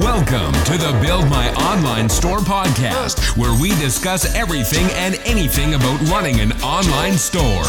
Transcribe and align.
Welcome 0.00 0.52
to 0.64 0.78
the 0.78 0.96
Build 1.02 1.28
My 1.28 1.52
Online 1.56 2.08
Store 2.08 2.38
podcast, 2.38 3.36
where 3.36 3.52
we 3.60 3.68
discuss 3.80 4.34
everything 4.34 4.86
and 4.92 5.16
anything 5.26 5.74
about 5.74 6.00
running 6.08 6.40
an 6.40 6.52
online 6.62 7.18
store. 7.18 7.66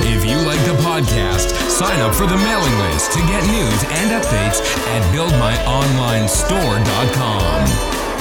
If 0.00 0.24
you 0.24 0.38
like 0.38 0.64
the 0.64 0.72
podcast, 0.82 1.50
sign 1.68 2.00
up 2.00 2.14
for 2.14 2.26
the 2.26 2.38
mailing 2.38 2.78
list 2.88 3.12
to 3.12 3.18
get 3.18 3.44
news 3.44 3.84
and 4.00 4.10
updates 4.10 4.62
at 4.88 5.02
buildmyonlinestore.com. 5.14 7.68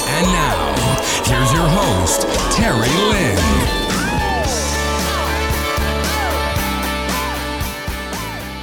And 0.09 0.27
now, 0.27 0.75
here's 1.23 1.53
your 1.53 1.69
host, 1.69 2.27
Terry 2.57 2.89
Lin. 3.09 3.78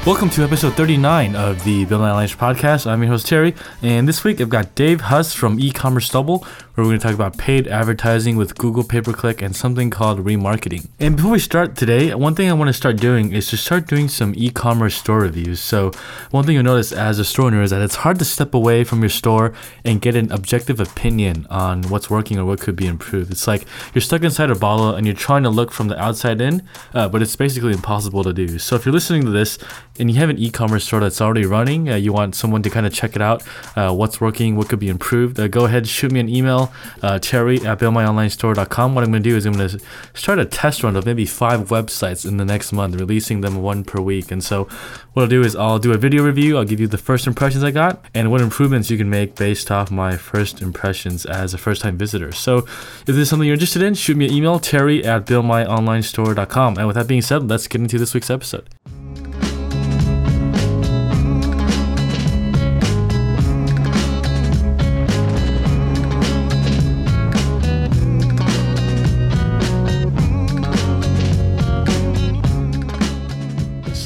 Welcome 0.07 0.30
to 0.30 0.45
episode 0.45 0.75
39 0.75 1.34
of 1.34 1.64
the 1.64 1.84
Build 1.84 2.00
My 2.00 2.11
Online 2.11 2.29
podcast. 2.29 2.86
I'm 2.86 3.03
your 3.03 3.11
host 3.11 3.26
Terry, 3.26 3.57
and 3.82 4.07
this 4.07 4.22
week 4.22 4.40
I've 4.40 4.48
got 4.48 4.76
Dave 4.76 5.00
Huss 5.00 5.35
from 5.35 5.58
E-commerce 5.58 6.08
Double, 6.11 6.46
where 6.76 6.85
we're 6.85 6.90
going 6.90 7.00
to 7.00 7.07
talk 7.07 7.14
about 7.14 7.39
paid 7.39 7.67
advertising 7.67 8.36
with 8.36 8.57
Google 8.57 8.84
Pay 8.84 9.00
Per 9.00 9.12
Click 9.12 9.43
and 9.43 9.57
something 9.57 9.90
called 9.90 10.21
remarketing. 10.21 10.86
And 11.00 11.17
before 11.17 11.32
we 11.32 11.39
start 11.40 11.75
today, 11.75 12.14
one 12.14 12.36
thing 12.36 12.48
I 12.48 12.53
want 12.53 12.68
to 12.68 12.72
start 12.72 12.98
doing 12.98 13.32
is 13.32 13.48
to 13.48 13.57
start 13.57 13.89
doing 13.89 14.08
some 14.08 14.32
e-commerce 14.36 14.95
store 14.95 15.21
reviews. 15.21 15.58
So 15.58 15.90
one 16.31 16.45
thing 16.45 16.54
you'll 16.54 16.64
notice 16.64 16.93
as 16.93 17.18
a 17.18 17.25
store 17.25 17.46
owner 17.46 17.62
is 17.62 17.70
that 17.70 17.82
it's 17.82 17.96
hard 17.96 18.20
to 18.20 18.25
step 18.25 18.54
away 18.54 18.84
from 18.84 19.00
your 19.00 19.09
store 19.09 19.54
and 19.84 20.00
get 20.00 20.14
an 20.14 20.31
objective 20.31 20.79
opinion 20.79 21.46
on 21.50 21.82
what's 21.84 22.11
working 22.11 22.39
or 22.39 22.45
what 22.45 22.61
could 22.61 22.76
be 22.76 22.86
improved. 22.86 23.32
It's 23.32 23.48
like 23.48 23.64
you're 23.93 24.03
stuck 24.03 24.23
inside 24.23 24.50
a 24.50 24.54
bottle 24.54 24.95
and 24.95 25.04
you're 25.04 25.17
trying 25.17 25.43
to 25.43 25.50
look 25.50 25.73
from 25.73 25.89
the 25.89 26.00
outside 26.00 26.40
in, 26.40 26.62
uh, 26.95 27.09
but 27.09 27.23
it's 27.23 27.34
basically 27.34 27.73
impossible 27.73 28.23
to 28.23 28.32
do. 28.32 28.61
So 28.61 28.76
if 28.76 28.86
you're 28.86 28.93
listening 28.93 29.25
to 29.25 29.31
this 29.31 29.59
and 29.99 30.11
you 30.11 30.17
have 30.17 30.31
an 30.31 30.39
e-commerce 30.39 30.85
store 30.85 31.00
that's 31.00 31.21
already 31.21 31.46
running, 31.46 31.89
uh, 31.89 31.96
you 31.96 32.12
want 32.12 32.34
someone 32.34 32.62
to 32.62 32.70
kind 32.70 32.87
of 32.87 32.92
check 32.92 33.17
it 33.17 33.23
out, 33.23 33.42
uh, 33.77 33.95
what's 33.95 34.20
working, 34.20 34.57
what 34.57 34.69
could 34.69 34.79
be 34.79 34.89
improved, 34.89 35.39
uh, 35.39 35.48
go 35.48 35.65
ahead, 35.65 35.87
shoot 35.87 36.12
me 36.12 36.20
an 36.20 36.29
email, 36.29 36.73
uh, 37.03 37.19
terry 37.19 37.57
at 37.67 37.79
buildmyonlinestore.com. 37.79 38.95
What 38.95 39.05
I'm 39.05 39.11
going 39.11 39.23
to 39.23 39.29
do 39.29 39.37
is 39.37 39.47
I'm 39.47 39.55
going 39.55 39.69
to 39.69 39.81
start 40.15 40.39
a 40.39 40.45
test 40.45 40.83
run 40.83 40.97
of 40.97 41.07
maybe 41.07 41.27
five 41.27 41.69
websites 41.69 42.27
in 42.27 42.37
the 42.37 42.45
next 42.45 42.73
month, 42.73 42.95
releasing 42.97 43.41
them 43.41 43.62
one 43.62 43.85
per 43.85 44.01
week. 44.01 44.31
And 44.31 44.43
so 44.43 44.65
what 45.12 45.23
I'll 45.23 45.29
do 45.29 45.43
is 45.43 45.57
I'll 45.57 45.79
do 45.79 45.93
a 45.93 45.98
video 45.98 46.25
review, 46.25 46.57
I'll 46.57 46.65
give 46.65 46.81
you 46.81 46.87
the 46.87 46.98
first 46.98 47.27
impressions 47.27 47.65
I 47.65 47.70
got, 47.70 48.05
and 48.15 48.31
what 48.31 48.41
improvements 48.41 48.91
you 48.91 48.98
can 48.98 49.11
make 49.11 49.35
based 49.35 49.70
off 49.70 49.91
my 49.91 50.17
first 50.17 50.63
impressions 50.63 51.25
as 51.27 51.55
a 51.55 51.59
first-time 51.59 51.97
visitor. 51.97 52.33
So 52.33 52.59
if 52.59 53.07
this 53.07 53.17
is 53.17 53.29
something 53.29 53.47
you're 53.47 53.55
interested 53.55 53.83
in, 53.83 53.95
shoot 53.95 54.17
me 54.17 54.27
an 54.27 54.33
email, 54.33 54.59
terry 54.59 55.05
at 55.05 55.27
buildmyonlinestore.com. 55.27 56.79
And 56.79 56.87
with 56.87 56.97
that 56.97 57.07
being 57.07 57.23
said, 57.23 57.48
let's 57.48 57.67
get 57.67 57.81
into 57.81 57.98
this 57.98 58.15
week's 58.15 58.31
episode. 58.31 58.69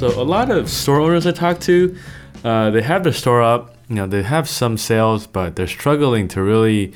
So 0.00 0.08
a 0.18 0.24
lot 0.24 0.50
of 0.50 0.70
store 0.70 0.98
owners 0.98 1.26
I 1.26 1.32
talk 1.32 1.60
to, 1.60 1.94
uh, 2.42 2.70
they 2.70 2.80
have 2.80 3.04
their 3.04 3.12
store 3.12 3.42
up. 3.42 3.76
You 3.86 3.96
know, 3.96 4.06
they 4.06 4.22
have 4.22 4.48
some 4.48 4.78
sales, 4.78 5.26
but 5.26 5.56
they're 5.56 5.66
struggling 5.66 6.26
to 6.28 6.42
really 6.42 6.94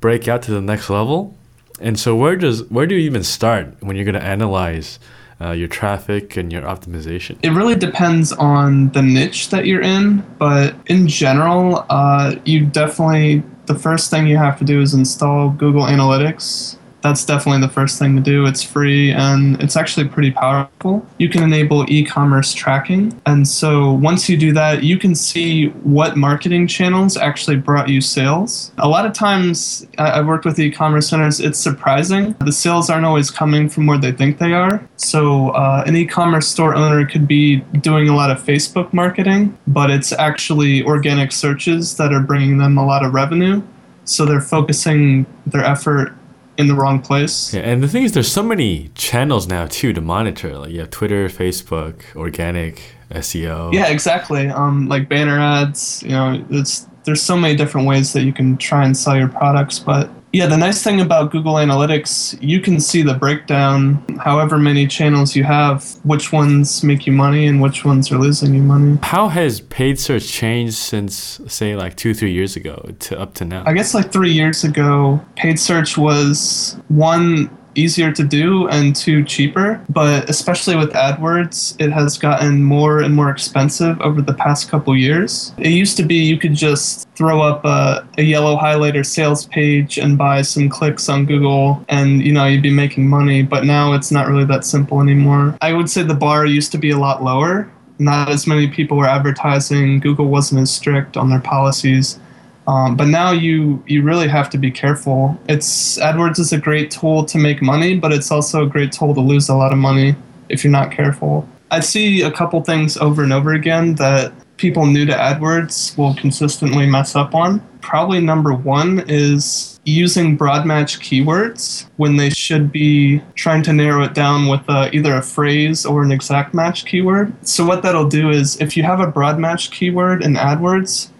break 0.00 0.28
out 0.28 0.42
to 0.42 0.50
the 0.50 0.60
next 0.60 0.90
level. 0.90 1.34
And 1.80 1.98
so, 1.98 2.14
where 2.14 2.36
does 2.36 2.64
where 2.64 2.86
do 2.86 2.96
you 2.96 3.00
even 3.00 3.24
start 3.24 3.74
when 3.80 3.96
you're 3.96 4.04
going 4.04 4.20
to 4.20 4.22
analyze 4.22 4.98
uh, 5.40 5.52
your 5.52 5.68
traffic 5.68 6.36
and 6.36 6.52
your 6.52 6.60
optimization? 6.60 7.38
It 7.42 7.52
really 7.52 7.76
depends 7.76 8.30
on 8.32 8.90
the 8.90 9.00
niche 9.00 9.48
that 9.48 9.64
you're 9.64 9.80
in, 9.80 10.22
but 10.38 10.74
in 10.84 11.08
general, 11.08 11.86
uh, 11.88 12.36
you 12.44 12.66
definitely 12.66 13.42
the 13.64 13.74
first 13.74 14.10
thing 14.10 14.26
you 14.26 14.36
have 14.36 14.58
to 14.58 14.66
do 14.66 14.82
is 14.82 14.92
install 14.92 15.48
Google 15.48 15.84
Analytics 15.84 16.76
that's 17.04 17.22
definitely 17.22 17.60
the 17.60 17.72
first 17.72 17.98
thing 17.98 18.16
to 18.16 18.22
do. 18.22 18.46
It's 18.46 18.62
free 18.62 19.12
and 19.12 19.62
it's 19.62 19.76
actually 19.76 20.08
pretty 20.08 20.30
powerful. 20.30 21.06
You 21.18 21.28
can 21.28 21.42
enable 21.42 21.84
e 21.86 22.02
commerce 22.02 22.54
tracking. 22.54 23.20
And 23.26 23.46
so 23.46 23.92
once 23.92 24.26
you 24.26 24.38
do 24.38 24.54
that, 24.54 24.82
you 24.82 24.98
can 24.98 25.14
see 25.14 25.66
what 25.84 26.16
marketing 26.16 26.66
channels 26.66 27.18
actually 27.18 27.56
brought 27.56 27.90
you 27.90 28.00
sales. 28.00 28.72
A 28.78 28.88
lot 28.88 29.04
of 29.04 29.12
times, 29.12 29.86
I've 29.98 30.26
worked 30.26 30.46
with 30.46 30.58
e 30.58 30.70
commerce 30.70 31.10
centers, 31.10 31.40
it's 31.40 31.58
surprising. 31.58 32.34
The 32.40 32.52
sales 32.52 32.88
aren't 32.88 33.04
always 33.04 33.30
coming 33.30 33.68
from 33.68 33.86
where 33.86 33.98
they 33.98 34.12
think 34.12 34.38
they 34.38 34.54
are. 34.54 34.88
So 34.96 35.50
uh, 35.50 35.84
an 35.86 35.94
e 35.96 36.06
commerce 36.06 36.48
store 36.48 36.74
owner 36.74 37.04
could 37.04 37.28
be 37.28 37.56
doing 37.82 38.08
a 38.08 38.16
lot 38.16 38.30
of 38.30 38.42
Facebook 38.42 38.94
marketing, 38.94 39.58
but 39.66 39.90
it's 39.90 40.12
actually 40.12 40.82
organic 40.84 41.32
searches 41.32 41.98
that 41.98 42.14
are 42.14 42.20
bringing 42.22 42.56
them 42.56 42.78
a 42.78 42.86
lot 42.86 43.04
of 43.04 43.12
revenue. 43.12 43.62
So 44.06 44.24
they're 44.24 44.40
focusing 44.40 45.26
their 45.46 45.64
effort 45.64 46.14
in 46.56 46.68
the 46.68 46.74
wrong 46.74 47.00
place. 47.00 47.52
Yeah, 47.52 47.62
and 47.62 47.82
the 47.82 47.88
thing 47.88 48.04
is, 48.04 48.12
there's 48.12 48.30
so 48.30 48.42
many 48.42 48.90
channels 48.94 49.46
now 49.46 49.66
too 49.66 49.92
to 49.92 50.00
monitor. 50.00 50.58
Like 50.58 50.70
you 50.70 50.80
have 50.80 50.90
Twitter, 50.90 51.28
Facebook, 51.28 52.02
organic, 52.16 52.80
SEO. 53.10 53.72
Yeah, 53.72 53.88
exactly. 53.88 54.48
Um, 54.48 54.88
like 54.88 55.08
banner 55.08 55.38
ads. 55.38 56.02
You 56.02 56.10
know, 56.10 56.44
it's 56.50 56.86
there's 57.04 57.22
so 57.22 57.36
many 57.36 57.54
different 57.54 57.86
ways 57.86 58.12
that 58.12 58.22
you 58.22 58.32
can 58.32 58.56
try 58.56 58.84
and 58.84 58.96
sell 58.96 59.16
your 59.16 59.28
products, 59.28 59.78
but 59.78 60.10
yeah, 60.34 60.46
the 60.46 60.56
nice 60.56 60.82
thing 60.82 61.00
about 61.00 61.30
Google 61.30 61.54
Analytics, 61.54 62.36
you 62.42 62.60
can 62.60 62.80
see 62.80 63.02
the 63.02 63.14
breakdown, 63.14 64.04
however 64.18 64.58
many 64.58 64.88
channels 64.88 65.36
you 65.36 65.44
have, 65.44 65.84
which 66.02 66.32
ones 66.32 66.82
make 66.82 67.06
you 67.06 67.12
money 67.12 67.46
and 67.46 67.62
which 67.62 67.84
ones 67.84 68.10
are 68.10 68.18
losing 68.18 68.52
you 68.52 68.60
money. 68.60 68.98
How 69.04 69.28
has 69.28 69.60
paid 69.60 70.00
search 70.00 70.26
changed 70.26 70.74
since, 70.74 71.40
say, 71.46 71.76
like 71.76 71.96
two, 71.96 72.14
three 72.14 72.32
years 72.32 72.56
ago 72.56 72.94
to 72.98 73.20
up 73.20 73.34
to 73.34 73.44
now? 73.44 73.62
I 73.64 73.74
guess 73.74 73.94
like 73.94 74.10
three 74.10 74.32
years 74.32 74.64
ago, 74.64 75.24
paid 75.36 75.60
search 75.60 75.96
was 75.96 76.78
one 76.88 77.48
easier 77.74 78.12
to 78.12 78.24
do 78.24 78.68
and 78.68 78.94
two 78.94 79.24
cheaper. 79.24 79.80
But 79.88 80.28
especially 80.28 80.76
with 80.76 80.92
AdWords, 80.92 81.80
it 81.80 81.92
has 81.92 82.18
gotten 82.18 82.62
more 82.62 83.00
and 83.00 83.14
more 83.14 83.30
expensive 83.30 84.00
over 84.00 84.22
the 84.22 84.34
past 84.34 84.68
couple 84.68 84.96
years. 84.96 85.52
It 85.58 85.70
used 85.70 85.96
to 85.96 86.02
be 86.02 86.16
you 86.16 86.38
could 86.38 86.54
just 86.54 87.08
throw 87.14 87.40
up 87.40 87.64
a, 87.64 88.06
a 88.18 88.22
yellow 88.22 88.56
highlighter 88.56 89.04
sales 89.04 89.46
page 89.46 89.98
and 89.98 90.18
buy 90.18 90.42
some 90.42 90.68
clicks 90.68 91.08
on 91.08 91.26
Google 91.26 91.84
and 91.88 92.22
you 92.22 92.32
know 92.32 92.46
you'd 92.46 92.62
be 92.62 92.70
making 92.70 93.08
money. 93.08 93.42
But 93.42 93.64
now 93.64 93.92
it's 93.92 94.10
not 94.10 94.28
really 94.28 94.44
that 94.46 94.64
simple 94.64 95.00
anymore. 95.00 95.56
I 95.60 95.72
would 95.72 95.90
say 95.90 96.02
the 96.02 96.14
bar 96.14 96.46
used 96.46 96.72
to 96.72 96.78
be 96.78 96.90
a 96.90 96.98
lot 96.98 97.22
lower. 97.22 97.70
Not 97.98 98.28
as 98.28 98.46
many 98.46 98.66
people 98.68 98.96
were 98.96 99.06
advertising. 99.06 100.00
Google 100.00 100.26
wasn't 100.26 100.62
as 100.62 100.72
strict 100.72 101.16
on 101.16 101.30
their 101.30 101.40
policies. 101.40 102.18
Um, 102.66 102.96
but 102.96 103.08
now 103.08 103.30
you 103.30 103.82
you 103.86 104.02
really 104.02 104.28
have 104.28 104.48
to 104.50 104.58
be 104.58 104.70
careful. 104.70 105.38
It's 105.48 105.98
AdWords 105.98 106.38
is 106.38 106.52
a 106.52 106.58
great 106.58 106.90
tool 106.90 107.24
to 107.26 107.38
make 107.38 107.60
money, 107.60 107.98
but 107.98 108.12
it's 108.12 108.30
also 108.30 108.64
a 108.64 108.66
great 108.66 108.92
tool 108.92 109.14
to 109.14 109.20
lose 109.20 109.48
a 109.48 109.54
lot 109.54 109.72
of 109.72 109.78
money 109.78 110.16
if 110.48 110.64
you're 110.64 110.70
not 110.70 110.90
careful. 110.90 111.48
I 111.70 111.80
see 111.80 112.22
a 112.22 112.30
couple 112.30 112.62
things 112.62 112.96
over 112.96 113.22
and 113.22 113.32
over 113.32 113.52
again 113.52 113.96
that 113.96 114.32
people 114.56 114.86
new 114.86 115.04
to 115.04 115.12
AdWords 115.12 115.96
will 115.98 116.14
consistently 116.14 116.86
mess 116.86 117.16
up 117.16 117.34
on. 117.34 117.60
Probably 117.80 118.20
number 118.20 118.54
one 118.54 119.04
is 119.08 119.80
using 119.84 120.36
broad 120.36 120.64
match 120.64 121.00
keywords 121.00 121.86
when 121.96 122.16
they 122.16 122.30
should 122.30 122.72
be 122.72 123.20
trying 123.34 123.62
to 123.64 123.72
narrow 123.72 124.04
it 124.04 124.14
down 124.14 124.46
with 124.46 124.62
uh, 124.68 124.88
either 124.92 125.14
a 125.16 125.22
phrase 125.22 125.84
or 125.84 126.02
an 126.02 126.12
exact 126.12 126.54
match 126.54 126.86
keyword. 126.86 127.34
So, 127.46 127.66
what 127.66 127.82
that'll 127.82 128.08
do 128.08 128.30
is 128.30 128.60
if 128.60 128.76
you 128.76 128.82
have 128.84 129.00
a 129.00 129.06
broad 129.06 129.38
match 129.38 129.70
keyword 129.70 130.22
in 130.22 130.34
AdWords, 130.34 131.10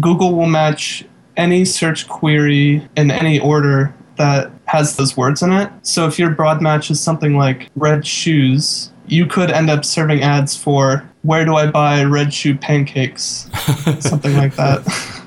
Google 0.00 0.34
will 0.34 0.46
match 0.46 1.04
any 1.36 1.64
search 1.64 2.08
query 2.08 2.86
in 2.96 3.10
any 3.10 3.38
order 3.38 3.94
that 4.16 4.50
has 4.66 4.96
those 4.96 5.16
words 5.16 5.42
in 5.42 5.52
it. 5.52 5.70
So 5.82 6.06
if 6.06 6.18
your 6.18 6.30
broad 6.30 6.62
match 6.62 6.90
is 6.90 7.00
something 7.00 7.36
like 7.36 7.70
red 7.74 8.06
shoes, 8.06 8.90
you 9.06 9.26
could 9.26 9.50
end 9.50 9.70
up 9.70 9.84
serving 9.84 10.22
ads 10.22 10.56
for 10.56 11.08
where 11.22 11.44
do 11.44 11.54
I 11.56 11.70
buy 11.70 12.04
red 12.04 12.32
shoe 12.32 12.56
pancakes? 12.56 13.48
something 14.00 14.36
like 14.36 14.54
that. 14.56 14.82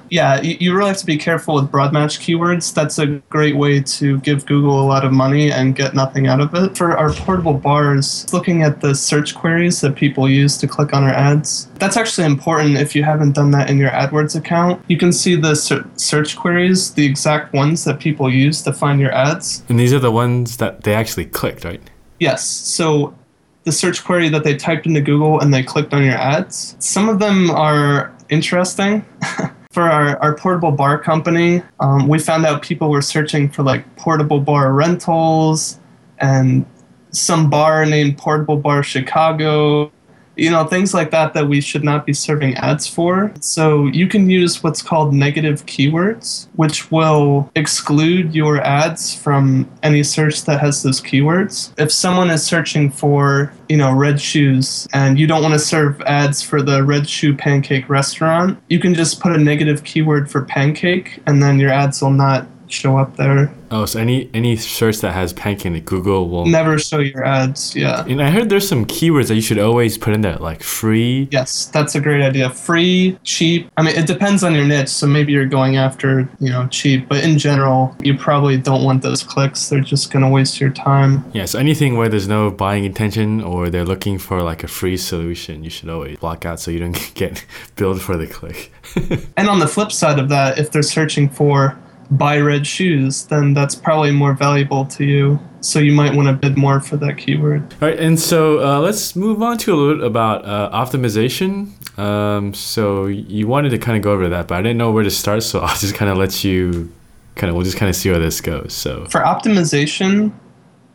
Yeah, 0.10 0.42
you, 0.42 0.58
you 0.60 0.76
really 0.76 0.90
have 0.90 0.98
to 0.98 1.06
be 1.06 1.18
careful 1.18 1.56
with 1.56 1.72
broad 1.72 1.94
match 1.94 2.20
keywords. 2.20 2.74
That's 2.74 3.00
a 3.00 3.08
great 3.30 3.56
way 3.56 3.82
to 3.82 4.20
give 4.22 4.46
Google 4.46 4.82
a 4.82 4.86
lot 4.86 5.06
of 5.06 5.12
money 5.12 5.52
and 5.52 5.76
get 5.76 5.94
nothing 5.94 6.28
out 6.28 6.40
of 6.40 6.54
it. 6.54 6.78
For 6.78 6.98
our 6.98 7.14
portable 7.14 7.54
bars, 7.54 8.32
looking 8.34 8.64
at 8.64 8.82
the 8.82 8.96
search 8.96 9.36
queries 9.36 9.82
that 9.82 9.96
people 9.96 10.30
use 10.30 10.58
to 10.58 10.68
click 10.68 10.94
on 10.94 11.04
our 11.04 11.14
ads, 11.14 11.68
that's 11.76 11.98
actually 11.98 12.26
important 12.26 12.78
if 12.78 12.96
you 12.96 13.04
haven't 13.04 13.34
done 13.34 13.52
that 13.52 13.70
in 13.70 13.78
your 13.78 13.92
AdWords 13.92 14.36
account. 14.36 14.84
You 14.88 14.98
can 14.98 15.12
see 15.12 15.36
the 15.36 15.56
ser- 15.56 15.90
search 15.96 16.36
queries, 16.36 16.94
the 16.94 17.06
exact 17.06 17.54
ones 17.54 17.84
that 17.84 18.00
people 18.00 18.32
use 18.32 18.62
to 18.64 18.74
find 18.74 19.00
your 19.00 19.14
ads. 19.14 19.64
And 19.70 19.80
these 19.80 19.94
are 19.94 20.00
the 20.00 20.12
ones 20.12 20.58
that 20.58 20.84
they 20.84 20.94
actually 20.94 21.26
clicked, 21.26 21.64
right? 21.64 21.82
Yes. 22.20 22.44
So 22.46 23.16
the 23.64 23.72
search 23.72 24.04
query 24.04 24.30
that 24.30 24.44
they 24.44 24.56
typed 24.56 24.86
into 24.86 25.02
Google 25.02 25.40
and 25.40 25.54
they 25.54 25.62
clicked 25.62 25.94
on 25.94 26.04
your 26.04 26.16
ads, 26.16 26.76
some 26.80 27.10
of 27.10 27.20
them 27.20 27.52
are 27.52 28.16
interesting. 28.30 29.06
for 29.78 29.84
our, 29.84 30.18
our 30.24 30.36
portable 30.36 30.72
bar 30.72 30.98
company, 30.98 31.62
um, 31.80 32.08
we 32.08 32.18
found 32.18 32.48
out 32.48 32.64
people 32.64 32.90
were 32.90 33.00
searching 33.00 33.48
for 33.48 33.62
like 33.62 33.96
portable 33.96 34.40
bar 34.40 34.74
rentals 34.74 35.80
and 36.18 36.66
some 37.12 37.48
bar 37.48 37.86
named 37.86 38.18
Portable 38.18 38.58
Bar 38.58 38.82
Chicago 38.82 39.92
you 40.38 40.50
know, 40.50 40.66
things 40.66 40.94
like 40.94 41.12
that 41.12 41.34
that 41.34 41.48
we 41.48 41.62
should 41.62 41.84
not 41.84 42.06
be 42.06 42.14
serving 42.14 42.56
ads 42.56 42.88
for. 42.88 43.32
So 43.40 43.88
you 43.88 44.08
can 44.08 44.30
use 44.30 44.64
what's 44.64 44.82
called 44.82 45.14
negative 45.14 45.66
keywords, 45.66 46.48
which 46.56 46.92
will 46.92 47.52
exclude 47.56 48.36
your 48.36 48.62
ads 48.62 49.14
from 49.14 49.70
any 49.84 50.04
search 50.04 50.44
that 50.44 50.60
has 50.60 50.84
those 50.84 51.02
keywords. 51.02 51.74
If 51.78 51.92
someone 51.92 52.30
is 52.30 52.44
searching 52.44 52.92
for, 52.92 53.52
you 53.70 53.78
know, 53.78 53.92
red 53.92 54.22
shoes 54.22 54.88
and 54.94 55.20
you 55.20 55.28
don't 55.28 55.42
want 55.42 55.54
to 55.54 55.60
serve 55.60 56.02
ads 56.02 56.42
for 56.42 56.62
the 56.62 56.84
red 56.84 57.10
shoe 57.10 57.36
pancake 57.36 57.90
restaurant, 57.90 58.60
you 58.70 58.80
can 58.80 58.94
just 58.94 59.20
put 59.20 59.34
a 59.34 59.38
negative 59.38 59.84
keyword 59.84 60.30
for 60.30 60.44
pancake 60.44 61.20
and 61.26 61.42
then 61.42 61.60
your 61.60 61.72
ads 61.72 62.02
will 62.02 62.12
not 62.12 62.48
show 62.68 62.98
up 62.98 63.16
there. 63.18 63.54
Oh, 63.70 63.86
so 63.86 64.00
any 64.00 64.30
any 64.34 64.56
search 64.56 65.00
that 65.00 65.12
has 65.14 65.34
pancake, 65.34 65.66
in 65.66 65.76
it, 65.76 65.86
Google 65.86 66.30
will 66.30 66.46
Never 66.46 66.78
show 66.80 67.00
your 67.00 67.26
ads, 67.26 67.76
yeah. 67.76 68.06
And 68.06 68.22
I 68.22 68.30
heard 68.30 68.50
there's 68.50 68.68
some 68.68 68.86
keywords 68.86 69.28
that 69.28 69.36
you 69.36 69.42
should 69.42 69.60
always 69.60 69.98
put 69.98 70.14
in 70.14 70.22
there, 70.22 70.38
like 70.38 70.64
free. 70.64 71.28
Yes, 71.32 71.66
that's 71.66 71.96
a 71.96 72.00
great 72.00 72.22
idea. 72.22 72.50
Free, 72.50 73.18
cheap. 73.24 73.70
I 73.76 73.82
mean, 73.82 73.96
it 73.96 74.08
depends 74.08 74.44
on 74.44 74.56
your 74.56 74.66
niche. 74.66 74.90
So 74.90 75.08
maybe 75.08 75.34
you're 75.34 75.46
going 75.46 75.76
after, 75.76 76.30
you 76.40 76.50
know, 76.50 76.68
cheap, 76.68 77.10
but 77.10 77.24
in 77.24 77.38
general, 77.38 77.96
you 78.02 78.18
probably 78.18 78.58
don't 78.58 78.84
want 78.84 79.02
those 79.02 79.24
clicks. 79.24 79.70
They're 79.70 79.82
just 79.82 80.12
going 80.12 80.24
to 80.24 80.30
waste 80.30 80.62
your 80.62 80.70
time. 80.70 81.30
Yeah, 81.34 81.46
so 81.46 81.60
anything 81.60 81.98
where 81.98 82.08
there's 82.08 82.28
no 82.28 82.52
buying 82.52 82.86
intention 82.86 83.42
or 83.42 83.70
they're 83.70 83.86
looking 83.86 84.18
for 84.18 84.42
like 84.42 84.64
a 84.64 84.68
free 84.68 84.98
solution, 84.98 85.64
you 85.64 85.70
should 85.70 85.90
always 85.90 86.18
block 86.20 86.46
out 86.46 86.60
so 86.60 86.72
you 86.72 86.80
don't 86.80 87.12
get 87.16 87.46
billed 87.76 88.02
for 88.02 88.16
the 88.16 88.28
click. 88.28 88.72
and 89.38 89.50
on 89.50 89.60
the 89.60 89.68
flip 89.68 89.92
side 89.92 90.20
of 90.20 90.30
that, 90.30 90.58
if 90.58 90.72
they're 90.72 90.82
searching 90.82 91.30
for 91.30 91.78
buy 92.12 92.40
red 92.40 92.66
shoes, 92.66 93.26
then 93.26 93.54
that's 93.54 93.76
probably 93.76 94.12
more 94.12 94.34
valuable 94.34 94.86
to 94.86 95.04
you. 95.04 95.40
So 95.62 95.80
you 95.80 95.92
might 95.92 96.14
want 96.16 96.28
to 96.28 96.34
bid 96.34 96.58
more 96.58 96.80
for 96.80 96.98
that 96.98 97.18
keyword. 97.18 97.74
All 97.82 97.90
right, 97.90 98.00
and 98.00 98.20
so 98.20 98.60
uh, 98.66 98.80
let's 98.80 99.16
move 99.16 99.42
on 99.42 99.58
to 99.60 99.74
a 99.74 99.76
little 99.76 99.96
bit 99.98 100.06
about 100.06 100.46
uh, 100.46 100.70
optimization. 100.72 101.72
Um, 102.00 102.54
so 102.54 103.08
you 103.08 103.48
wanted 103.48 103.70
to 103.70 103.78
kind 103.78 103.98
of 103.98 104.04
go 104.04 104.12
over 104.12 104.30
that, 104.30 104.48
but 104.48 104.60
I 104.60 104.62
didn't 104.62 104.78
know 104.78 104.92
where 104.92 105.04
to 105.04 105.12
start, 105.12 105.44
so 105.44 105.60
I'll 105.62 105.78
just 105.78 105.96
kind 105.96 106.12
of 106.12 106.18
let 106.18 106.44
you 106.44 106.92
kind 107.36 107.50
of 107.50 107.56
we'll 107.56 107.66
just 107.66 107.78
kind 107.78 107.90
of 107.90 107.96
see 107.96 108.10
where 108.10 108.20
this 108.20 108.42
goes. 108.42 108.74
So 108.74 109.06
for 109.06 109.22
optimization, 109.22 110.32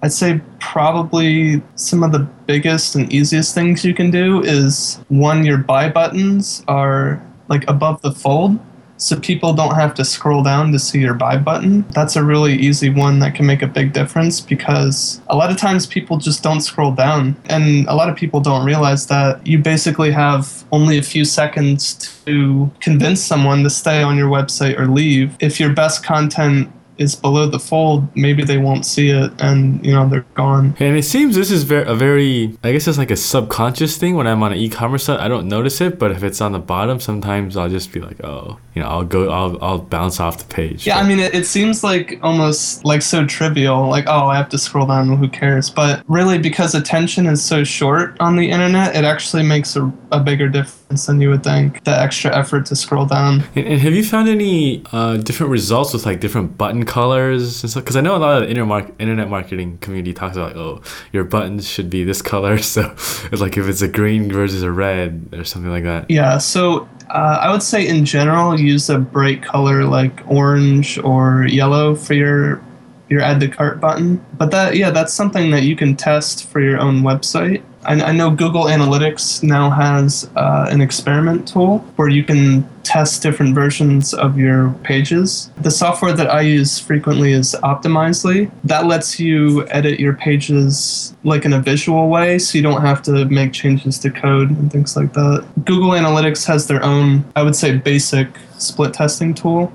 I'd 0.02 0.12
say 0.12 0.40
probably 0.58 1.62
some 1.76 2.02
of 2.02 2.10
the 2.10 2.20
biggest 2.46 2.96
and 2.96 3.12
easiest 3.12 3.54
things 3.54 3.84
you 3.84 3.94
can 3.94 4.10
do 4.10 4.42
is 4.42 5.00
one, 5.08 5.44
your 5.44 5.58
buy 5.58 5.88
buttons 5.88 6.64
are 6.66 7.22
like 7.48 7.68
above 7.68 8.02
the 8.02 8.12
fold 8.12 8.58
so 9.02 9.18
people 9.18 9.52
don't 9.52 9.74
have 9.74 9.94
to 9.94 10.04
scroll 10.04 10.42
down 10.42 10.70
to 10.72 10.78
see 10.78 11.00
your 11.00 11.14
buy 11.14 11.36
button. 11.36 11.82
That's 11.90 12.14
a 12.14 12.22
really 12.22 12.54
easy 12.54 12.88
one 12.88 13.18
that 13.18 13.34
can 13.34 13.46
make 13.46 13.60
a 13.60 13.66
big 13.66 13.92
difference 13.92 14.40
because 14.40 15.20
a 15.28 15.34
lot 15.34 15.50
of 15.50 15.56
times 15.56 15.86
people 15.86 16.18
just 16.18 16.42
don't 16.42 16.60
scroll 16.60 16.92
down. 16.92 17.36
And 17.46 17.86
a 17.88 17.94
lot 17.94 18.08
of 18.08 18.16
people 18.16 18.40
don't 18.40 18.64
realize 18.64 19.08
that 19.08 19.44
you 19.46 19.58
basically 19.58 20.12
have 20.12 20.64
only 20.70 20.98
a 20.98 21.02
few 21.02 21.24
seconds 21.24 21.94
to 22.24 22.70
convince 22.80 23.20
someone 23.20 23.64
to 23.64 23.70
stay 23.70 24.02
on 24.02 24.16
your 24.16 24.28
website 24.28 24.78
or 24.78 24.86
leave. 24.86 25.36
If 25.40 25.58
your 25.58 25.72
best 25.72 26.04
content 26.04 26.70
is 26.98 27.14
below 27.14 27.46
the 27.46 27.58
fold, 27.58 28.06
maybe 28.16 28.44
they 28.44 28.58
won't 28.58 28.84
see 28.84 29.10
it 29.10 29.32
and 29.38 29.84
you 29.84 29.92
know 29.92 30.08
they're 30.08 30.26
gone. 30.34 30.76
And 30.78 30.96
it 30.96 31.04
seems 31.04 31.36
this 31.36 31.50
is 31.50 31.64
very 31.64 31.86
a 31.86 31.94
very 31.94 32.56
I 32.62 32.72
guess 32.72 32.86
it's 32.88 32.98
like 32.98 33.10
a 33.10 33.16
subconscious 33.16 33.96
thing 33.96 34.14
when 34.14 34.26
I'm 34.26 34.42
on 34.42 34.52
an 34.52 34.58
e-commerce 34.58 35.04
site. 35.04 35.20
I 35.20 35.28
don't 35.28 35.48
notice 35.48 35.80
it, 35.80 35.98
but 35.98 36.10
if 36.10 36.22
it's 36.22 36.40
on 36.40 36.52
the 36.52 36.58
bottom, 36.58 37.00
sometimes 37.00 37.56
I'll 37.56 37.68
just 37.68 37.92
be 37.92 38.00
like, 38.00 38.22
oh, 38.24 38.58
you 38.74 38.82
know, 38.82 38.88
I'll 38.88 39.04
go, 39.04 39.30
I'll, 39.30 39.62
I'll 39.62 39.78
bounce 39.78 40.20
off 40.20 40.38
the 40.38 40.54
page. 40.54 40.86
Yeah, 40.86 40.98
I 40.98 41.06
mean, 41.06 41.18
it, 41.18 41.34
it 41.34 41.46
seems 41.46 41.82
like 41.82 42.18
almost 42.22 42.84
like 42.84 43.02
so 43.02 43.26
trivial, 43.26 43.88
like 43.88 44.04
oh, 44.06 44.26
I 44.26 44.36
have 44.36 44.48
to 44.50 44.58
scroll 44.58 44.86
down, 44.86 45.16
who 45.16 45.28
cares? 45.28 45.70
But 45.70 46.04
really, 46.08 46.38
because 46.38 46.74
attention 46.74 47.26
is 47.26 47.42
so 47.42 47.64
short 47.64 48.16
on 48.20 48.36
the 48.36 48.50
internet, 48.50 48.94
it 48.96 49.04
actually 49.04 49.42
makes 49.42 49.76
a, 49.76 49.92
a 50.10 50.20
bigger 50.20 50.48
difference 50.48 50.81
than 51.06 51.20
you 51.20 51.30
would 51.30 51.44
think. 51.44 51.82
The 51.84 51.98
extra 51.98 52.36
effort 52.36 52.66
to 52.66 52.76
scroll 52.76 53.06
down. 53.06 53.44
And, 53.54 53.66
and 53.66 53.80
have 53.80 53.94
you 53.94 54.04
found 54.04 54.28
any 54.28 54.82
uh, 54.92 55.16
different 55.16 55.50
results 55.50 55.92
with 55.92 56.06
like 56.06 56.20
different 56.20 56.58
button 56.58 56.84
colors 56.84 57.62
and 57.62 57.70
stuff? 57.70 57.84
Because 57.84 57.96
I 57.96 58.00
know 58.00 58.16
a 58.16 58.18
lot 58.18 58.36
of 58.36 58.42
the 58.42 58.50
internet 58.50 58.92
internet 58.98 59.28
marketing 59.28 59.78
community 59.78 60.12
talks 60.12 60.36
about 60.36 60.54
like, 60.54 60.56
oh, 60.56 60.82
your 61.12 61.24
buttons 61.24 61.68
should 61.68 61.90
be 61.90 62.04
this 62.04 62.22
color, 62.32 62.58
so 62.58 62.90
it's 63.30 63.40
like 63.40 63.56
if 63.56 63.66
it's 63.66 63.82
a 63.82 63.88
green 63.88 64.30
versus 64.30 64.62
a 64.62 64.70
red 64.70 65.28
or 65.32 65.44
something 65.44 65.70
like 65.70 65.84
that. 65.84 66.10
Yeah. 66.10 66.38
So 66.38 66.88
uh, 67.10 67.38
I 67.40 67.50
would 67.50 67.62
say 67.62 67.86
in 67.86 68.04
general, 68.04 68.58
use 68.58 68.88
a 68.88 68.98
bright 68.98 69.42
color 69.42 69.84
like 69.84 70.22
orange 70.28 70.98
or 70.98 71.46
yellow 71.46 71.94
for 71.94 72.14
your 72.14 72.62
your 73.08 73.20
add 73.20 73.40
to 73.40 73.48
cart 73.48 73.80
button. 73.80 74.24
But 74.38 74.50
that 74.52 74.76
yeah, 74.76 74.90
that's 74.90 75.12
something 75.12 75.50
that 75.50 75.62
you 75.62 75.76
can 75.76 75.96
test 75.96 76.46
for 76.48 76.60
your 76.60 76.78
own 76.78 77.02
website. 77.02 77.62
I, 77.84 78.00
I 78.00 78.12
know 78.12 78.30
Google 78.30 78.64
Analytics 78.64 79.42
now 79.42 79.70
has 79.70 80.30
uh, 80.36 80.68
an 80.70 80.80
experiment 80.80 81.48
tool 81.48 81.78
where 81.96 82.08
you 82.08 82.22
can 82.22 82.68
test 82.82 83.22
different 83.22 83.54
versions 83.54 84.12
of 84.14 84.38
your 84.38 84.70
pages. 84.84 85.50
The 85.60 85.70
software 85.70 86.12
that 86.12 86.30
I 86.30 86.42
use 86.42 86.78
frequently 86.78 87.32
is 87.32 87.56
Optimizely. 87.62 88.50
That 88.64 88.86
lets 88.86 89.18
you 89.18 89.66
edit 89.68 89.98
your 89.98 90.14
pages 90.14 91.14
like 91.24 91.44
in 91.44 91.52
a 91.52 91.60
visual 91.60 92.08
way, 92.08 92.38
so 92.38 92.58
you 92.58 92.62
don't 92.62 92.82
have 92.82 93.02
to 93.02 93.24
make 93.26 93.52
changes 93.52 93.98
to 94.00 94.10
code 94.10 94.50
and 94.50 94.70
things 94.70 94.96
like 94.96 95.12
that. 95.14 95.44
Google 95.64 95.90
Analytics 95.90 96.46
has 96.46 96.66
their 96.66 96.82
own, 96.84 97.24
I 97.36 97.42
would 97.42 97.56
say, 97.56 97.76
basic 97.76 98.28
split 98.58 98.94
testing 98.94 99.34
tool. 99.34 99.72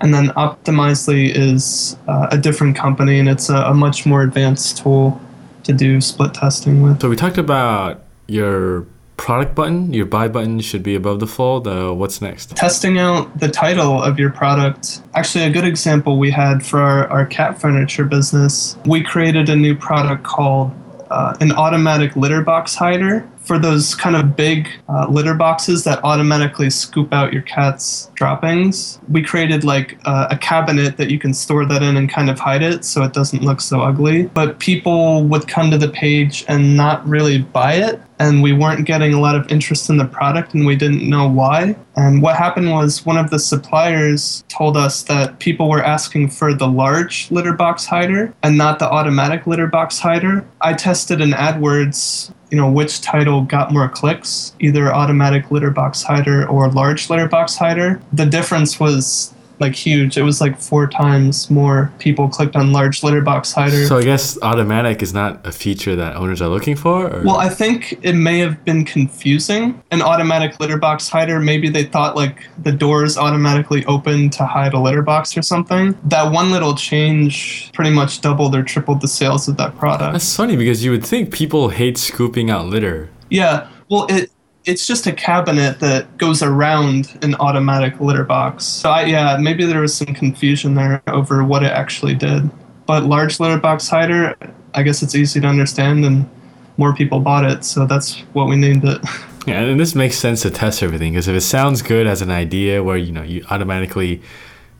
And 0.00 0.14
then 0.14 0.28
Optimizely 0.30 1.32
is 1.34 1.96
uh, 2.06 2.28
a 2.30 2.38
different 2.38 2.76
company, 2.76 3.18
and 3.18 3.28
it's 3.28 3.48
a, 3.48 3.56
a 3.56 3.74
much 3.74 4.06
more 4.06 4.22
advanced 4.22 4.78
tool 4.78 5.20
to 5.68 5.74
do 5.74 6.00
split 6.00 6.34
testing 6.34 6.82
with. 6.82 7.00
So 7.00 7.08
we 7.08 7.16
talked 7.16 7.38
about 7.38 8.02
your 8.26 8.86
product 9.18 9.54
button, 9.54 9.92
your 9.92 10.06
buy 10.06 10.28
button 10.28 10.60
should 10.60 10.82
be 10.82 10.94
above 10.94 11.20
the 11.20 11.26
fold. 11.26 11.68
Uh, 11.68 11.92
what's 11.92 12.22
next? 12.22 12.56
Testing 12.56 12.98
out 12.98 13.38
the 13.38 13.48
title 13.48 14.02
of 14.02 14.18
your 14.18 14.30
product. 14.30 15.02
Actually, 15.14 15.44
a 15.44 15.50
good 15.50 15.66
example 15.66 16.18
we 16.18 16.30
had 16.30 16.64
for 16.64 16.80
our, 16.80 17.06
our 17.08 17.26
cat 17.26 17.60
furniture 17.60 18.04
business, 18.04 18.78
we 18.86 19.02
created 19.02 19.50
a 19.50 19.56
new 19.56 19.76
product 19.76 20.24
called 20.24 20.72
uh, 21.10 21.36
an 21.40 21.52
automatic 21.52 22.16
litter 22.16 22.42
box 22.42 22.74
hider 22.74 23.28
for 23.48 23.58
those 23.58 23.94
kind 23.94 24.14
of 24.14 24.36
big 24.36 24.68
uh, 24.90 25.06
litter 25.08 25.32
boxes 25.32 25.82
that 25.84 26.04
automatically 26.04 26.68
scoop 26.68 27.14
out 27.14 27.32
your 27.32 27.40
cat's 27.42 28.10
droppings. 28.14 29.00
We 29.08 29.22
created 29.22 29.64
like 29.64 29.98
uh, 30.04 30.28
a 30.30 30.36
cabinet 30.36 30.98
that 30.98 31.10
you 31.10 31.18
can 31.18 31.32
store 31.32 31.64
that 31.64 31.82
in 31.82 31.96
and 31.96 32.10
kind 32.10 32.28
of 32.28 32.38
hide 32.38 32.62
it 32.62 32.84
so 32.84 33.02
it 33.04 33.14
doesn't 33.14 33.42
look 33.42 33.62
so 33.62 33.80
ugly. 33.80 34.24
But 34.26 34.58
people 34.58 35.24
would 35.24 35.48
come 35.48 35.70
to 35.70 35.78
the 35.78 35.88
page 35.88 36.44
and 36.46 36.76
not 36.76 37.08
really 37.08 37.38
buy 37.38 37.76
it. 37.76 38.02
And 38.20 38.42
we 38.42 38.52
weren't 38.52 38.84
getting 38.84 39.14
a 39.14 39.20
lot 39.20 39.36
of 39.36 39.50
interest 39.50 39.88
in 39.88 39.96
the 39.96 40.04
product 40.04 40.52
and 40.52 40.66
we 40.66 40.76
didn't 40.76 41.08
know 41.08 41.28
why. 41.28 41.74
And 41.96 42.20
what 42.20 42.36
happened 42.36 42.70
was 42.70 43.06
one 43.06 43.16
of 43.16 43.30
the 43.30 43.38
suppliers 43.38 44.44
told 44.48 44.76
us 44.76 45.04
that 45.04 45.38
people 45.38 45.70
were 45.70 45.82
asking 45.82 46.30
for 46.30 46.52
the 46.52 46.68
large 46.68 47.30
litter 47.30 47.54
box 47.54 47.86
hider 47.86 48.34
and 48.42 48.58
not 48.58 48.78
the 48.78 48.90
automatic 48.90 49.46
litter 49.46 49.68
box 49.68 49.98
hider. 50.00 50.46
I 50.60 50.74
tested 50.74 51.20
in 51.20 51.30
AdWords 51.30 52.32
you 52.50 52.56
know 52.56 52.70
which 52.70 53.00
title 53.00 53.42
got 53.42 53.72
more 53.72 53.88
clicks 53.88 54.52
either 54.60 54.92
automatic 54.92 55.50
litter 55.50 55.70
box 55.70 56.02
hider 56.02 56.48
or 56.48 56.70
large 56.70 57.10
litter 57.10 57.28
box 57.28 57.56
hider. 57.56 58.00
The 58.12 58.26
difference 58.26 58.80
was 58.80 59.34
like 59.60 59.74
huge. 59.74 60.16
It 60.16 60.22
was 60.22 60.40
like 60.40 60.58
four 60.58 60.86
times 60.86 61.50
more 61.50 61.92
people 61.98 62.28
clicked 62.28 62.56
on 62.56 62.72
large 62.72 63.02
litter 63.02 63.20
box 63.20 63.52
hider. 63.52 63.86
So 63.86 63.98
I 63.98 64.02
guess 64.02 64.40
automatic 64.42 65.02
is 65.02 65.12
not 65.12 65.46
a 65.46 65.52
feature 65.52 65.96
that 65.96 66.16
owners 66.16 66.40
are 66.40 66.48
looking 66.48 66.76
for. 66.76 67.12
Or? 67.12 67.22
Well, 67.22 67.38
I 67.38 67.48
think 67.48 67.98
it 68.02 68.14
may 68.14 68.38
have 68.38 68.64
been 68.64 68.84
confusing. 68.84 69.82
An 69.90 70.02
automatic 70.02 70.60
litter 70.60 70.78
box 70.78 71.08
hider, 71.08 71.40
maybe 71.40 71.68
they 71.68 71.84
thought 71.84 72.16
like 72.16 72.48
the 72.62 72.72
doors 72.72 73.16
automatically 73.16 73.84
open 73.86 74.30
to 74.30 74.44
hide 74.44 74.74
a 74.74 74.80
litter 74.80 75.02
box 75.02 75.36
or 75.36 75.42
something. 75.42 75.96
That 76.04 76.30
one 76.32 76.50
little 76.50 76.74
change 76.74 77.70
pretty 77.72 77.90
much 77.90 78.20
doubled 78.20 78.54
or 78.54 78.62
tripled 78.62 79.00
the 79.00 79.08
sales 79.08 79.48
of 79.48 79.56
that 79.56 79.76
product. 79.76 80.12
That's 80.12 80.36
funny 80.36 80.56
because 80.56 80.84
you 80.84 80.90
would 80.90 81.04
think 81.04 81.32
people 81.32 81.70
hate 81.70 81.98
scooping 81.98 82.50
out 82.50 82.66
litter. 82.66 83.08
Yeah. 83.30 83.68
Well, 83.90 84.06
it 84.08 84.30
it's 84.68 84.86
just 84.86 85.06
a 85.06 85.12
cabinet 85.12 85.80
that 85.80 86.14
goes 86.18 86.42
around 86.42 87.18
an 87.22 87.34
automatic 87.36 87.98
litter 88.00 88.22
box. 88.22 88.64
So 88.64 88.90
I, 88.90 89.06
yeah, 89.06 89.38
maybe 89.40 89.64
there 89.64 89.80
was 89.80 89.96
some 89.96 90.08
confusion 90.08 90.74
there 90.74 91.02
over 91.06 91.42
what 91.42 91.62
it 91.62 91.72
actually 91.72 92.14
did. 92.14 92.50
But 92.84 93.04
large 93.04 93.40
litter 93.40 93.58
box 93.58 93.88
hider, 93.88 94.36
I 94.74 94.82
guess 94.82 95.02
it's 95.02 95.14
easy 95.14 95.40
to 95.40 95.46
understand, 95.46 96.04
and 96.04 96.28
more 96.76 96.94
people 96.94 97.18
bought 97.18 97.50
it, 97.50 97.64
so 97.64 97.86
that's 97.86 98.20
what 98.34 98.46
we 98.46 98.56
named 98.56 98.84
it. 98.84 99.00
Yeah, 99.46 99.62
and 99.62 99.80
this 99.80 99.94
makes 99.94 100.18
sense 100.18 100.42
to 100.42 100.50
test 100.50 100.82
everything 100.82 101.14
because 101.14 101.26
if 101.26 101.34
it 101.34 101.40
sounds 101.40 101.80
good 101.80 102.06
as 102.06 102.20
an 102.20 102.30
idea 102.30 102.84
where 102.84 102.98
you 102.98 103.10
know 103.10 103.22
you 103.22 103.46
automatically 103.48 104.20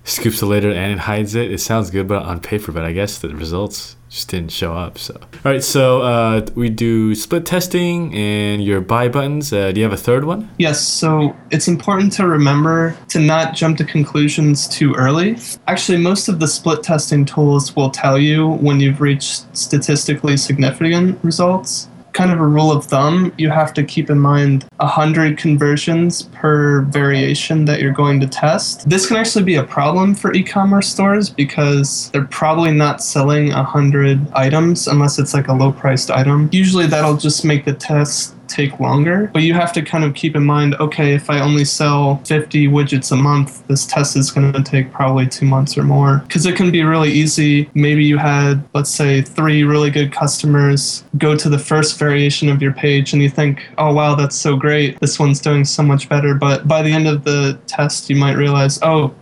scoops 0.09 0.41
the 0.41 0.47
later 0.47 0.71
and 0.71 0.93
it 0.93 0.99
hides 0.99 1.35
it, 1.35 1.53
it 1.53 1.59
sounds 1.59 1.91
good, 1.91 2.09
but 2.09 2.23
on 2.23 2.41
paper. 2.41 2.73
But 2.73 2.85
I 2.85 2.93
guess 2.93 3.19
the 3.19 3.29
results 3.35 3.97
just 4.09 4.29
didn't 4.31 4.51
show 4.51 4.75
up. 4.75 4.99
So, 4.99 5.15
all 5.15 5.29
right. 5.45 5.63
So 5.63 6.03
uh, 6.03 6.47
we 6.55 6.71
do 6.71 7.15
split 7.15 7.45
testing 7.45 8.15
and 8.15 8.65
your 8.65 8.81
buy 8.81 9.09
buttons. 9.09 9.53
Uh, 9.53 9.73
do 9.73 9.81
you 9.81 9.85
have 9.85 9.93
a 9.93 9.99
third 9.99 10.25
one? 10.25 10.51
Yes. 10.59 10.87
So 10.87 11.37
it's 11.51 11.69
important 11.69 12.13
to 12.15 12.27
remember 12.27 12.97
to 13.09 13.21
not 13.21 13.55
jump 13.55 13.77
to 13.79 13.85
conclusions 13.85 14.67
too 14.67 14.95
early. 14.95 15.37
Actually, 15.67 15.99
most 15.99 16.29
of 16.29 16.41
the 16.41 16.49
split 16.49 16.83
testing 16.83 17.25
tools 17.25 17.77
will 17.77 17.91
tell 17.91 18.19
you 18.19 18.49
when 18.49 18.81
you've 18.81 19.01
reached 19.01 19.45
statistically 19.57 20.37
significant 20.37 21.23
results 21.23 21.89
kind 22.19 22.33
of 22.33 22.41
a 22.41 22.47
rule 22.47 22.73
of 22.73 22.85
thumb, 22.85 23.33
you 23.39 23.49
have 23.49 23.73
to 23.73 23.85
keep 23.85 24.11
in 24.11 24.19
mind 24.19 24.67
100 24.79 25.39
conversions 25.39 26.23
per 26.23 26.81
variation 26.81 27.65
that 27.65 27.81
you're 27.81 27.93
going 27.93 28.19
to 28.19 28.27
test. 28.27 28.91
This 28.91 29.07
can 29.07 29.17
actually 29.17 29.45
be 29.45 29.55
a 29.55 29.63
problem 29.63 30.17
for 30.17 30.35
e 30.35 30.43
commerce 30.43 30.89
stores 30.89 31.31
because 31.31 32.11
they're 32.11 32.25
probably 32.25 32.73
not 32.73 33.01
selling 33.05 33.51
100 33.51 34.33
items 34.33 34.89
unless 34.89 35.21
it's 35.21 35.33
like 35.33 35.47
a 35.47 35.53
low 35.53 35.71
priced 35.71 36.11
item. 36.11 36.49
Usually 36.51 36.87
that'll 36.87 37.17
just 37.17 37.45
make 37.45 37.65
the 37.65 37.73
test 37.73 38.35
take 38.49 38.81
longer. 38.81 39.31
But 39.33 39.43
you 39.43 39.55
have 39.55 39.73
to 39.75 39.83
kind 39.83 40.05
of 40.05 40.15
keep 40.15 40.35
in 40.35 40.45
mind 40.45 40.75
okay, 40.81 41.15
if 41.15 41.31
I 41.31 41.41
only 41.41 41.65
sell 41.65 42.17
50 42.25 42.69
widgets 42.69 43.13
a 43.13 43.17
month, 43.17 43.67
this 43.67 43.87
test 43.87 44.17
is 44.17 44.31
going 44.31 44.53
to 44.53 44.63
take 44.63 44.93
probably 44.93 45.27
two 45.27 45.47
months 45.47 45.77
or 45.77 45.83
more. 45.83 46.19
Because 46.27 46.47
it 46.47 46.57
can 46.57 46.71
be 46.71 46.83
really 46.83 47.11
easy. 47.11 47.71
Maybe 47.75 48.05
you 48.05 48.19
had, 48.19 48.63
let's 48.75 48.91
say, 48.91 49.23
three 49.23 49.65
really 49.65 49.91
good 49.91 50.13
customers 50.13 51.05
go 51.17 51.37
to 51.37 51.49
the 51.49 51.59
first 51.59 51.99
variation 51.99 52.49
of 52.49 52.63
your 52.63 52.73
page 52.73 53.13
and 53.13 53.23
you 53.23 53.31
think, 53.31 53.67
oh, 53.79 53.93
wow, 53.93 54.15
that's 54.15 54.37
so 54.37 54.57
great. 54.57 54.99
This 55.01 55.19
one's 55.19 55.41
doing 55.41 55.65
so 55.65 55.83
much 55.83 56.09
better. 56.09 56.35
But 56.35 56.69
by 56.69 56.83
the 56.83 56.93
end 56.93 57.09
of 57.09 57.25
the 57.25 57.59
test, 57.67 58.09
you 58.11 58.17
might 58.17 58.37
realize, 58.37 58.79
oh, 58.83 59.15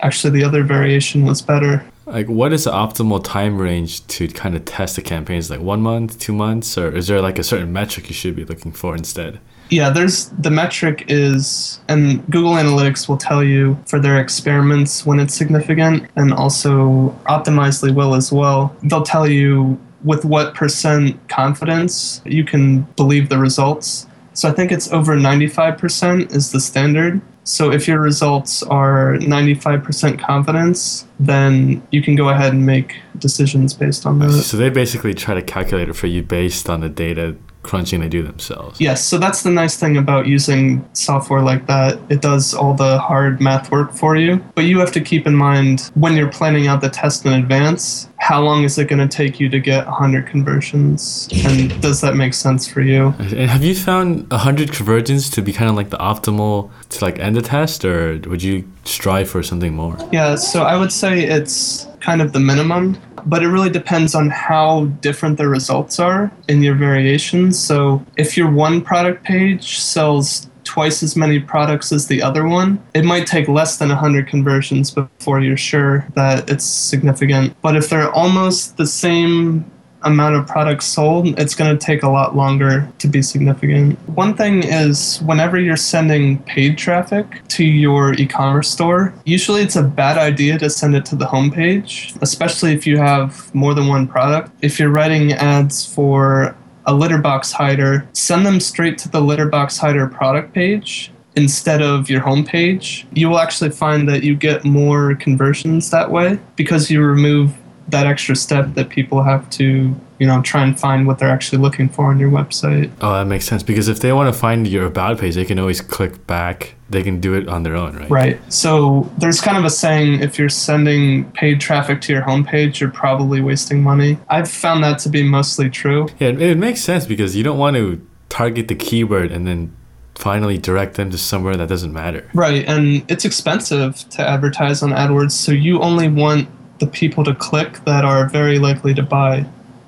actually, 0.00 0.38
the 0.38 0.44
other 0.44 0.62
variation 0.62 1.24
was 1.24 1.42
better. 1.42 1.84
Like, 2.06 2.28
what 2.28 2.52
is 2.52 2.64
the 2.64 2.70
optimal 2.70 3.22
time 3.24 3.58
range 3.58 4.06
to 4.08 4.28
kind 4.28 4.54
of 4.54 4.64
test 4.64 4.96
the 4.96 5.02
campaigns? 5.02 5.50
Like 5.50 5.60
one 5.60 5.80
month, 5.80 6.18
two 6.18 6.32
months, 6.32 6.76
or 6.76 6.94
is 6.94 7.06
there 7.06 7.22
like 7.22 7.38
a 7.38 7.42
certain 7.42 7.72
metric 7.72 8.08
you 8.08 8.14
should 8.14 8.36
be 8.36 8.44
looking 8.44 8.72
for 8.72 8.94
instead? 8.94 9.40
Yeah, 9.70 9.88
there's 9.88 10.28
the 10.30 10.50
metric 10.50 11.06
is, 11.08 11.80
and 11.88 12.24
Google 12.30 12.52
Analytics 12.52 13.08
will 13.08 13.16
tell 13.16 13.42
you 13.42 13.78
for 13.86 13.98
their 13.98 14.20
experiments 14.20 15.06
when 15.06 15.18
it's 15.18 15.34
significant, 15.34 16.10
and 16.16 16.34
also 16.34 17.10
Optimizely 17.26 17.94
will 17.94 18.14
as 18.14 18.30
well. 18.30 18.76
They'll 18.82 19.02
tell 19.02 19.26
you 19.26 19.78
with 20.04 20.26
what 20.26 20.54
percent 20.54 21.28
confidence 21.28 22.20
you 22.26 22.44
can 22.44 22.82
believe 22.96 23.30
the 23.30 23.38
results. 23.38 24.06
So 24.34 24.48
I 24.48 24.52
think 24.52 24.70
it's 24.70 24.92
over 24.92 25.16
95% 25.16 26.34
is 26.34 26.52
the 26.52 26.60
standard. 26.60 27.22
So 27.44 27.70
if 27.70 27.86
your 27.86 28.00
results 28.00 28.62
are 28.62 29.16
95% 29.18 30.18
confidence, 30.18 31.06
then 31.20 31.86
you 31.90 32.02
can 32.02 32.16
go 32.16 32.30
ahead 32.30 32.52
and 32.52 32.64
make 32.64 32.96
decisions 33.18 33.74
based 33.74 34.06
on 34.06 34.18
that. 34.20 34.32
So 34.32 34.56
they 34.56 34.70
basically 34.70 35.14
try 35.14 35.34
to 35.34 35.42
calculate 35.42 35.88
it 35.88 35.94
for 35.94 36.06
you 36.06 36.22
based 36.22 36.68
on 36.68 36.80
the 36.80 36.88
data 36.88 37.36
crunching 37.64 38.00
they 38.00 38.08
do 38.08 38.22
themselves. 38.22 38.80
Yes, 38.80 39.04
so 39.04 39.18
that's 39.18 39.42
the 39.42 39.50
nice 39.50 39.76
thing 39.76 39.96
about 39.96 40.26
using 40.26 40.88
software 40.92 41.40
like 41.40 41.66
that. 41.66 41.98
It 42.10 42.20
does 42.20 42.54
all 42.54 42.74
the 42.74 42.98
hard 42.98 43.40
math 43.40 43.72
work 43.72 43.92
for 43.92 44.16
you, 44.16 44.36
but 44.54 44.64
you 44.64 44.78
have 44.78 44.92
to 44.92 45.00
keep 45.00 45.26
in 45.26 45.34
mind 45.34 45.90
when 45.94 46.14
you're 46.14 46.30
planning 46.30 46.68
out 46.68 46.80
the 46.80 46.90
test 46.90 47.24
in 47.24 47.32
advance, 47.32 48.08
how 48.24 48.40
long 48.40 48.64
is 48.64 48.78
it 48.78 48.88
going 48.88 49.06
to 49.06 49.16
take 49.16 49.38
you 49.38 49.50
to 49.50 49.60
get 49.60 49.84
100 49.84 50.26
conversions 50.26 51.28
and 51.44 51.78
does 51.82 52.00
that 52.00 52.16
make 52.16 52.32
sense 52.32 52.66
for 52.66 52.80
you? 52.80 53.14
And 53.18 53.50
have 53.50 53.62
you 53.62 53.74
found 53.74 54.30
100 54.30 54.72
conversions 54.72 55.28
to 55.28 55.42
be 55.42 55.52
kind 55.52 55.68
of 55.68 55.76
like 55.76 55.90
the 55.90 55.98
optimal 55.98 56.70
to 56.88 57.04
like 57.04 57.18
end 57.18 57.36
the 57.36 57.42
test 57.42 57.84
or 57.84 58.18
would 58.24 58.42
you 58.42 58.66
strive 58.84 59.28
for 59.28 59.42
something 59.42 59.74
more? 59.74 59.98
Yeah, 60.10 60.36
so 60.36 60.62
I 60.62 60.78
would 60.78 60.90
say 60.90 61.24
it's 61.24 61.86
kind 62.00 62.22
of 62.22 62.32
the 62.32 62.40
minimum 62.40 62.96
but 63.26 63.42
it 63.42 63.48
really 63.48 63.70
depends 63.70 64.14
on 64.14 64.30
how 64.30 64.86
different 65.02 65.36
the 65.36 65.48
results 65.48 66.00
are 66.00 66.30
in 66.48 66.62
your 66.62 66.76
variations. 66.76 67.58
So 67.58 68.04
if 68.16 68.38
your 68.38 68.50
one 68.50 68.80
product 68.80 69.22
page 69.24 69.78
sells 69.80 70.48
twice 70.74 71.04
as 71.04 71.14
many 71.14 71.38
products 71.38 71.92
as 71.92 72.08
the 72.08 72.20
other 72.20 72.48
one, 72.48 72.84
it 72.94 73.04
might 73.04 73.28
take 73.28 73.46
less 73.46 73.76
than 73.76 73.90
100 73.90 74.26
conversions 74.26 74.90
before 74.90 75.40
you're 75.40 75.56
sure 75.56 76.04
that 76.16 76.50
it's 76.50 76.64
significant. 76.64 77.54
But 77.62 77.76
if 77.76 77.88
they're 77.88 78.10
almost 78.10 78.76
the 78.76 78.86
same 78.86 79.70
amount 80.02 80.34
of 80.34 80.48
products 80.48 80.86
sold, 80.86 81.38
it's 81.38 81.54
going 81.54 81.78
to 81.78 81.86
take 81.86 82.02
a 82.02 82.08
lot 82.08 82.34
longer 82.34 82.88
to 82.98 83.06
be 83.06 83.22
significant. 83.22 83.96
One 84.08 84.34
thing 84.36 84.64
is 84.64 85.20
whenever 85.22 85.60
you're 85.60 85.76
sending 85.76 86.42
paid 86.42 86.76
traffic 86.76 87.46
to 87.50 87.64
your 87.64 88.14
e 88.14 88.26
commerce 88.26 88.68
store, 88.68 89.14
usually 89.24 89.62
it's 89.62 89.76
a 89.76 89.82
bad 89.84 90.18
idea 90.18 90.58
to 90.58 90.68
send 90.70 90.96
it 90.96 91.04
to 91.06 91.14
the 91.14 91.26
homepage, 91.26 92.20
especially 92.20 92.72
if 92.74 92.84
you 92.84 92.98
have 92.98 93.54
more 93.54 93.74
than 93.74 93.86
one 93.86 94.08
product. 94.08 94.50
If 94.60 94.80
you're 94.80 94.90
writing 94.90 95.34
ads 95.34 95.86
for 95.86 96.56
a 96.86 96.94
litter 96.94 97.18
box 97.18 97.52
hider, 97.52 98.06
send 98.12 98.44
them 98.44 98.60
straight 98.60 98.98
to 98.98 99.08
the 99.08 99.20
litter 99.20 99.48
box 99.48 99.78
hider 99.78 100.06
product 100.06 100.52
page 100.52 101.10
instead 101.36 101.82
of 101.82 102.08
your 102.08 102.20
homepage. 102.20 103.06
You 103.12 103.28
will 103.28 103.38
actually 103.38 103.70
find 103.70 104.08
that 104.08 104.22
you 104.22 104.36
get 104.36 104.64
more 104.64 105.14
conversions 105.16 105.90
that 105.90 106.10
way 106.10 106.38
because 106.56 106.90
you 106.90 107.02
remove 107.02 107.54
that 107.88 108.06
extra 108.06 108.36
step 108.36 108.74
that 108.74 108.88
people 108.88 109.22
have 109.22 109.48
to 109.50 109.94
you 110.18 110.26
know 110.26 110.40
try 110.42 110.62
and 110.62 110.78
find 110.78 111.06
what 111.06 111.18
they're 111.18 111.30
actually 111.30 111.58
looking 111.58 111.88
for 111.88 112.06
on 112.06 112.18
your 112.18 112.30
website. 112.30 112.90
Oh 113.00 113.12
that 113.14 113.26
makes 113.26 113.44
sense 113.44 113.62
because 113.62 113.88
if 113.88 114.00
they 114.00 114.12
want 114.12 114.32
to 114.32 114.38
find 114.38 114.66
your 114.66 114.86
about 114.86 115.18
page 115.18 115.34
they 115.34 115.44
can 115.44 115.58
always 115.58 115.80
click 115.80 116.26
back. 116.26 116.74
They 116.90 117.02
can 117.02 117.18
do 117.18 117.34
it 117.34 117.48
on 117.48 117.62
their 117.62 117.74
own 117.74 117.96
right? 117.96 118.10
Right. 118.10 118.52
So 118.52 119.10
there's 119.18 119.40
kind 119.40 119.56
of 119.56 119.64
a 119.64 119.70
saying 119.70 120.20
if 120.20 120.38
you're 120.38 120.50
sending 120.50 121.30
paid 121.32 121.60
traffic 121.60 122.00
to 122.02 122.12
your 122.12 122.22
homepage 122.22 122.78
you're 122.78 122.90
probably 122.90 123.40
wasting 123.40 123.82
money. 123.82 124.18
I've 124.28 124.50
found 124.50 124.84
that 124.84 124.98
to 125.00 125.08
be 125.08 125.22
mostly 125.22 125.70
true. 125.70 126.08
Yeah 126.18 126.28
it, 126.28 126.40
it 126.40 126.58
makes 126.58 126.80
sense 126.80 127.06
because 127.06 127.34
you 127.34 127.42
don't 127.42 127.58
want 127.58 127.76
to 127.76 128.06
target 128.28 128.68
the 128.68 128.74
keyword 128.74 129.32
and 129.32 129.46
then 129.46 129.74
finally 130.14 130.58
direct 130.58 130.94
them 130.94 131.10
to 131.10 131.18
somewhere 131.18 131.56
that 131.56 131.68
doesn't 131.68 131.92
matter. 131.92 132.30
Right 132.34 132.64
and 132.68 133.04
it's 133.10 133.24
expensive 133.24 134.08
to 134.10 134.22
advertise 134.26 134.82
on 134.82 134.90
adwords 134.90 135.32
so 135.32 135.50
you 135.50 135.80
only 135.80 136.08
want 136.08 136.48
the 136.78 136.86
people 136.86 137.24
to 137.24 137.34
click 137.34 137.84
that 137.84 138.04
are 138.04 138.28
very 138.28 138.58
likely 138.58 138.94
to 138.94 139.02
buy. 139.02 139.46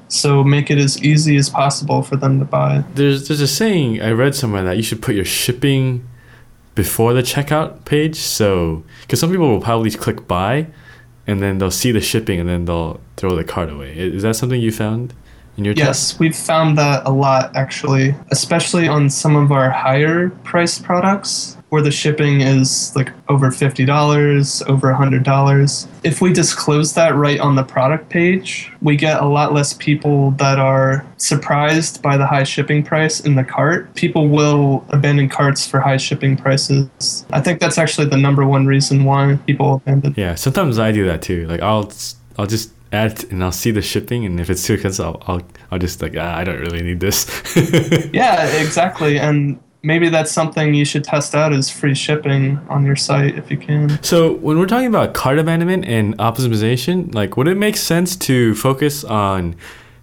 So 0.08 0.44
make 0.44 0.70
it 0.70 0.78
as 0.78 1.02
easy 1.02 1.36
as 1.36 1.50
possible 1.50 2.02
for 2.02 2.16
them 2.16 2.38
to 2.38 2.44
buy. 2.44 2.84
There's 2.94 3.28
there's 3.28 3.40
a 3.40 3.48
saying 3.48 4.00
I 4.00 4.10
read 4.10 4.34
somewhere 4.34 4.62
that 4.64 4.76
you 4.76 4.82
should 4.82 5.02
put 5.02 5.14
your 5.14 5.24
shipping 5.24 6.06
before 6.74 7.12
the 7.12 7.22
checkout 7.22 7.84
page. 7.84 8.16
So 8.16 8.84
because 9.02 9.20
some 9.20 9.30
people 9.30 9.48
will 9.48 9.60
probably 9.60 9.90
click 9.90 10.28
buy, 10.28 10.68
and 11.26 11.42
then 11.42 11.58
they'll 11.58 11.70
see 11.70 11.92
the 11.92 12.00
shipping 12.00 12.38
and 12.38 12.48
then 12.48 12.64
they'll 12.64 13.00
throw 13.16 13.34
the 13.34 13.44
cart 13.44 13.70
away. 13.70 13.96
Is 13.96 14.22
that 14.22 14.36
something 14.36 14.60
you 14.60 14.72
found? 14.72 15.12
In 15.56 15.64
your 15.64 15.74
yes, 15.74 16.10
test? 16.10 16.20
we've 16.20 16.36
found 16.36 16.76
that 16.76 17.06
a 17.06 17.10
lot 17.10 17.56
actually, 17.56 18.14
especially 18.30 18.88
on 18.88 19.08
some 19.08 19.36
of 19.36 19.50
our 19.50 19.70
higher 19.70 20.28
priced 20.44 20.82
products 20.84 21.55
where 21.70 21.82
the 21.82 21.90
shipping 21.90 22.40
is 22.40 22.94
like 22.94 23.12
over 23.28 23.50
$50, 23.50 24.68
over 24.68 24.92
$100. 24.92 25.86
If 26.04 26.20
we 26.20 26.32
disclose 26.32 26.94
that 26.94 27.14
right 27.16 27.40
on 27.40 27.56
the 27.56 27.64
product 27.64 28.08
page, 28.08 28.70
we 28.82 28.96
get 28.96 29.20
a 29.20 29.26
lot 29.26 29.52
less 29.52 29.74
people 29.74 30.30
that 30.32 30.58
are 30.58 31.04
surprised 31.16 32.02
by 32.02 32.16
the 32.16 32.26
high 32.26 32.44
shipping 32.44 32.84
price 32.84 33.20
in 33.20 33.34
the 33.34 33.44
cart. 33.44 33.92
People 33.94 34.28
will 34.28 34.84
abandon 34.90 35.28
carts 35.28 35.66
for 35.66 35.80
high 35.80 35.96
shipping 35.96 36.36
prices. 36.36 37.26
I 37.30 37.40
think 37.40 37.60
that's 37.60 37.78
actually 37.78 38.06
the 38.08 38.16
number 38.16 38.46
one 38.46 38.66
reason 38.66 39.04
why 39.04 39.38
people 39.46 39.74
abandon. 39.74 40.14
Yeah, 40.16 40.36
sometimes 40.36 40.78
I 40.78 40.92
do 40.92 41.04
that 41.06 41.22
too. 41.22 41.46
Like 41.46 41.60
I'll 41.60 41.92
I'll 42.38 42.46
just 42.46 42.72
add 42.92 43.24
and 43.30 43.42
I'll 43.42 43.50
see 43.52 43.72
the 43.72 43.82
shipping 43.82 44.24
and 44.24 44.38
if 44.38 44.48
it's 44.48 44.64
too 44.64 44.74
expensive 44.74 45.04
I'll 45.04 45.22
I'll, 45.26 45.42
I'll 45.72 45.78
just 45.78 46.00
like 46.00 46.14
ah, 46.16 46.36
I 46.36 46.44
don't 46.44 46.60
really 46.60 46.82
need 46.82 47.00
this. 47.00 47.26
yeah, 48.12 48.46
exactly. 48.60 49.18
And 49.18 49.58
maybe 49.86 50.08
that's 50.08 50.32
something 50.32 50.74
you 50.74 50.84
should 50.84 51.04
test 51.04 51.32
out 51.32 51.52
is 51.52 51.70
free 51.70 51.94
shipping 51.94 52.58
on 52.68 52.84
your 52.84 52.96
site 52.96 53.38
if 53.38 53.52
you 53.52 53.56
can. 53.56 54.02
So 54.02 54.32
when 54.34 54.58
we're 54.58 54.66
talking 54.66 54.88
about 54.88 55.14
cart 55.14 55.38
abandonment 55.38 55.84
and 55.84 56.18
optimization, 56.18 57.14
like 57.14 57.36
would 57.36 57.46
it 57.46 57.56
make 57.56 57.76
sense 57.76 58.16
to 58.16 58.56
focus 58.56 59.04
on 59.04 59.54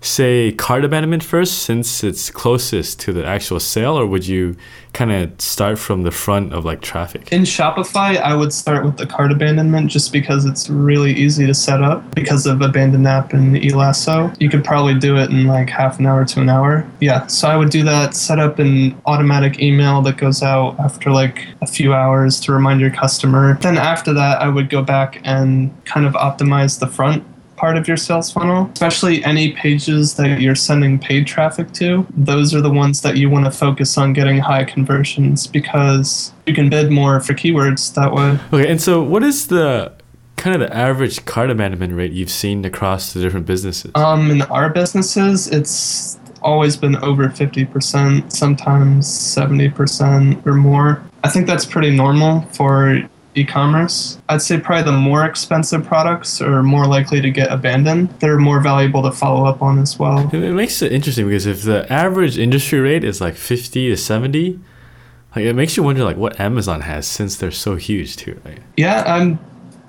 say 0.05 0.51
cart 0.51 0.83
abandonment 0.83 1.23
first 1.23 1.59
since 1.59 2.03
it's 2.03 2.29
closest 2.29 2.99
to 2.99 3.13
the 3.13 3.25
actual 3.25 3.59
sale 3.59 3.97
or 3.97 4.05
would 4.05 4.27
you 4.27 4.55
kind 4.91 5.11
of 5.11 5.41
start 5.41 5.79
from 5.79 6.03
the 6.03 6.11
front 6.11 6.53
of 6.53 6.65
like 6.65 6.81
traffic? 6.81 7.31
In 7.31 7.43
shopify 7.43 8.17
i 8.17 8.35
would 8.35 8.53
start 8.53 8.85
with 8.85 8.97
the 8.97 9.07
cart 9.07 9.31
abandonment 9.31 9.89
just 9.89 10.11
because 10.11 10.45
it's 10.45 10.69
really 10.69 11.13
easy 11.13 11.45
to 11.47 11.53
set 11.53 11.81
up 11.81 12.13
because 12.13 12.45
of 12.45 12.61
abandon 12.61 13.07
app 13.07 13.33
and 13.33 13.55
elasso. 13.55 14.35
You 14.39 14.49
could 14.49 14.63
probably 14.63 14.97
do 14.97 15.17
it 15.17 15.29
in 15.29 15.47
like 15.47 15.69
half 15.69 15.99
an 15.99 16.05
hour 16.05 16.25
to 16.25 16.41
an 16.41 16.49
hour. 16.49 16.85
Yeah 16.99 17.27
so 17.27 17.47
i 17.47 17.55
would 17.55 17.69
do 17.69 17.83
that 17.83 18.15
set 18.15 18.39
up 18.39 18.59
an 18.59 18.95
automatic 19.05 19.59
email 19.59 20.01
that 20.03 20.17
goes 20.17 20.43
out 20.43 20.79
after 20.79 21.11
like 21.11 21.47
a 21.61 21.67
few 21.67 21.93
hours 21.93 22.39
to 22.41 22.51
remind 22.51 22.81
your 22.81 22.91
customer. 22.91 23.57
Then 23.61 23.77
after 23.77 24.13
that 24.13 24.41
i 24.41 24.47
would 24.47 24.69
go 24.69 24.81
back 24.81 25.21
and 25.23 25.71
kind 25.85 26.05
of 26.05 26.13
optimize 26.13 26.79
the 26.79 26.87
front 26.87 27.23
part 27.55 27.77
of 27.77 27.87
your 27.87 27.97
sales 27.97 28.31
funnel, 28.31 28.69
especially 28.73 29.23
any 29.23 29.51
pages 29.51 30.15
that 30.15 30.41
you're 30.41 30.55
sending 30.55 30.99
paid 30.99 31.27
traffic 31.27 31.71
to. 31.73 32.05
Those 32.15 32.53
are 32.53 32.61
the 32.61 32.71
ones 32.71 33.01
that 33.01 33.17
you 33.17 33.29
want 33.29 33.45
to 33.45 33.51
focus 33.51 33.97
on 33.97 34.13
getting 34.13 34.39
high 34.39 34.63
conversions 34.63 35.47
because 35.47 36.33
you 36.45 36.53
can 36.53 36.69
bid 36.69 36.91
more 36.91 37.19
for 37.19 37.33
keywords 37.33 37.93
that 37.95 38.13
way. 38.13 38.39
Okay, 38.51 38.69
and 38.69 38.81
so 38.81 39.01
what 39.01 39.23
is 39.23 39.47
the 39.47 39.93
kind 40.35 40.55
of 40.55 40.67
the 40.67 40.75
average 40.75 41.25
cart 41.25 41.49
abandonment 41.49 41.93
rate 41.93 42.11
you've 42.11 42.29
seen 42.29 42.65
across 42.65 43.13
the 43.13 43.21
different 43.21 43.45
businesses? 43.45 43.91
Um, 43.95 44.31
in 44.31 44.41
our 44.43 44.69
businesses, 44.69 45.47
it's 45.47 46.19
always 46.41 46.75
been 46.75 46.97
over 46.97 47.27
50%, 47.29 48.31
sometimes 48.31 49.07
70% 49.07 50.45
or 50.45 50.53
more. 50.53 51.03
I 51.23 51.29
think 51.29 51.47
that's 51.47 51.65
pretty 51.65 51.95
normal 51.95 52.41
for 52.51 53.07
e-commerce. 53.35 54.17
I'd 54.29 54.41
say 54.41 54.59
probably 54.59 54.83
the 54.83 54.97
more 54.97 55.25
expensive 55.25 55.85
products 55.85 56.41
are 56.41 56.63
more 56.63 56.85
likely 56.85 57.21
to 57.21 57.31
get 57.31 57.51
abandoned. 57.51 58.09
They're 58.19 58.39
more 58.39 58.59
valuable 58.59 59.03
to 59.03 59.11
follow 59.11 59.45
up 59.45 59.61
on 59.61 59.79
as 59.79 59.97
well. 59.97 60.27
It 60.27 60.43
it 60.43 60.53
makes 60.53 60.81
it 60.81 60.91
interesting 60.91 61.27
because 61.27 61.45
if 61.45 61.63
the 61.63 61.91
average 61.91 62.37
industry 62.37 62.79
rate 62.79 63.03
is 63.03 63.21
like 63.21 63.35
50 63.35 63.89
to 63.89 63.97
70, 63.97 64.59
like 65.35 65.45
it 65.45 65.53
makes 65.53 65.77
you 65.77 65.83
wonder 65.83 66.03
like 66.03 66.17
what 66.17 66.39
Amazon 66.39 66.81
has 66.81 67.07
since 67.07 67.37
they're 67.37 67.51
so 67.51 67.75
huge 67.75 68.17
too. 68.17 68.39
Right? 68.45 68.59
Yeah, 68.77 69.03
I'm 69.05 69.39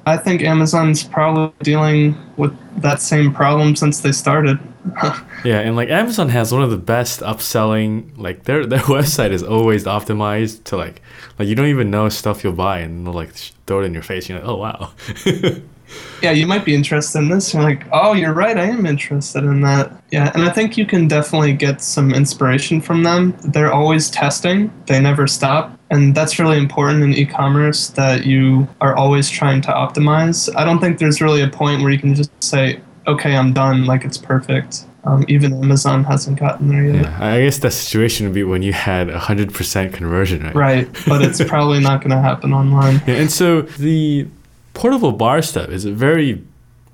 I 0.07 0.17
think 0.19 0.43
Amazon's 0.43 1.03
probably 1.03 1.55
dealing 1.63 2.17
with 2.37 2.55
that 2.83 3.01
same 3.01 3.33
problem 3.33 3.75
since 3.75 4.01
they 4.01 4.13
started. 4.13 4.59
Yeah, 5.45 5.61
and 5.61 5.77
like 5.77 5.91
Amazon 5.91 6.31
has 6.31 6.53
one 6.53 6.63
of 6.63 6.71
the 6.71 6.79
best 6.79 7.21
upselling. 7.21 8.17
Like 8.17 8.45
their 8.45 8.65
their 8.65 8.79
website 8.97 9.31
is 9.31 9.43
always 9.43 9.85
optimized 9.85 10.65
to 10.65 10.77
like 10.77 11.03
like 11.39 11.49
you 11.49 11.55
don't 11.55 11.69
even 11.69 11.91
know 11.91 12.09
stuff 12.09 12.43
you'll 12.43 12.55
buy 12.55 12.79
and 12.79 13.07
they'll 13.07 13.13
like 13.13 13.35
throw 13.67 13.83
it 13.83 13.85
in 13.85 13.93
your 13.93 14.03
face. 14.03 14.29
You're 14.29 14.39
like, 14.39 14.49
oh 14.49 14.57
wow. 14.57 14.93
yeah, 16.23 16.31
you 16.31 16.47
might 16.47 16.65
be 16.65 16.75
interested 16.75 17.19
in 17.19 17.29
this. 17.29 17.53
You're 17.53 17.63
like, 17.63 17.85
oh, 17.93 18.15
you're 18.15 18.33
right, 18.33 18.57
I 18.57 18.65
am 18.65 18.87
interested 18.87 19.45
in 19.45 19.61
that. 19.63 19.93
Yeah, 20.11 20.33
and 20.35 20.45
I 20.45 20.51
think 20.51 20.77
you 20.77 20.87
can 20.87 21.09
definitely 21.09 21.53
get 21.53 21.83
some 21.83 22.15
inspiration 22.15 22.81
from 22.81 23.03
them. 23.03 23.37
They're 23.45 23.73
always 23.73 24.11
testing, 24.11 24.73
they 24.87 25.01
never 25.01 25.27
stop. 25.27 25.79
And 25.91 26.15
that's 26.15 26.39
really 26.39 26.59
important 26.59 27.03
in 27.05 27.13
e 27.13 27.27
commerce 27.27 27.89
that 27.91 28.25
you 28.25 28.67
are 28.81 28.97
always 28.97 29.29
trying 29.29 29.61
to 29.63 29.69
optimize. 29.69 30.53
I 30.57 30.65
don't 30.65 30.81
think 30.81 30.99
there's 30.99 31.21
really 31.21 31.43
a 31.43 31.49
point 31.49 31.83
where 31.83 31.91
you 31.91 31.99
can 31.99 32.15
just 32.15 32.31
say, 32.43 32.81
okay, 33.07 33.37
I'm 33.37 33.53
done, 33.53 33.87
like 33.87 34.05
it's 34.05 34.19
perfect. 34.19 34.85
Um, 35.05 35.25
even 35.29 35.53
Amazon 35.53 36.05
hasn't 36.05 36.39
gotten 36.41 36.69
there 36.69 36.85
yet. 36.85 37.03
yeah, 37.03 37.19
I 37.21 37.43
guess 37.43 37.59
that 37.59 37.73
situation 37.73 38.27
would 38.27 38.35
be 38.35 38.43
when 38.43 38.63
you 38.63 38.73
had 38.73 39.11
hundred 39.11 39.53
percent 39.53 39.93
conversion, 39.93 40.43
right? 40.45 40.55
Right, 40.55 40.89
but 41.07 41.23
it's 41.23 41.43
probably 41.47 41.81
not 41.81 42.01
going 42.01 42.11
to 42.11 42.21
happen 42.21 42.53
online. 42.53 43.03
Yeah, 43.07 43.17
and 43.17 43.31
so 43.31 43.63
the 43.63 44.27
portable 44.73 45.13
bar 45.13 45.43
stuff 45.43 45.69
is 45.69 45.85
a 45.85 45.93
very, 45.93 46.43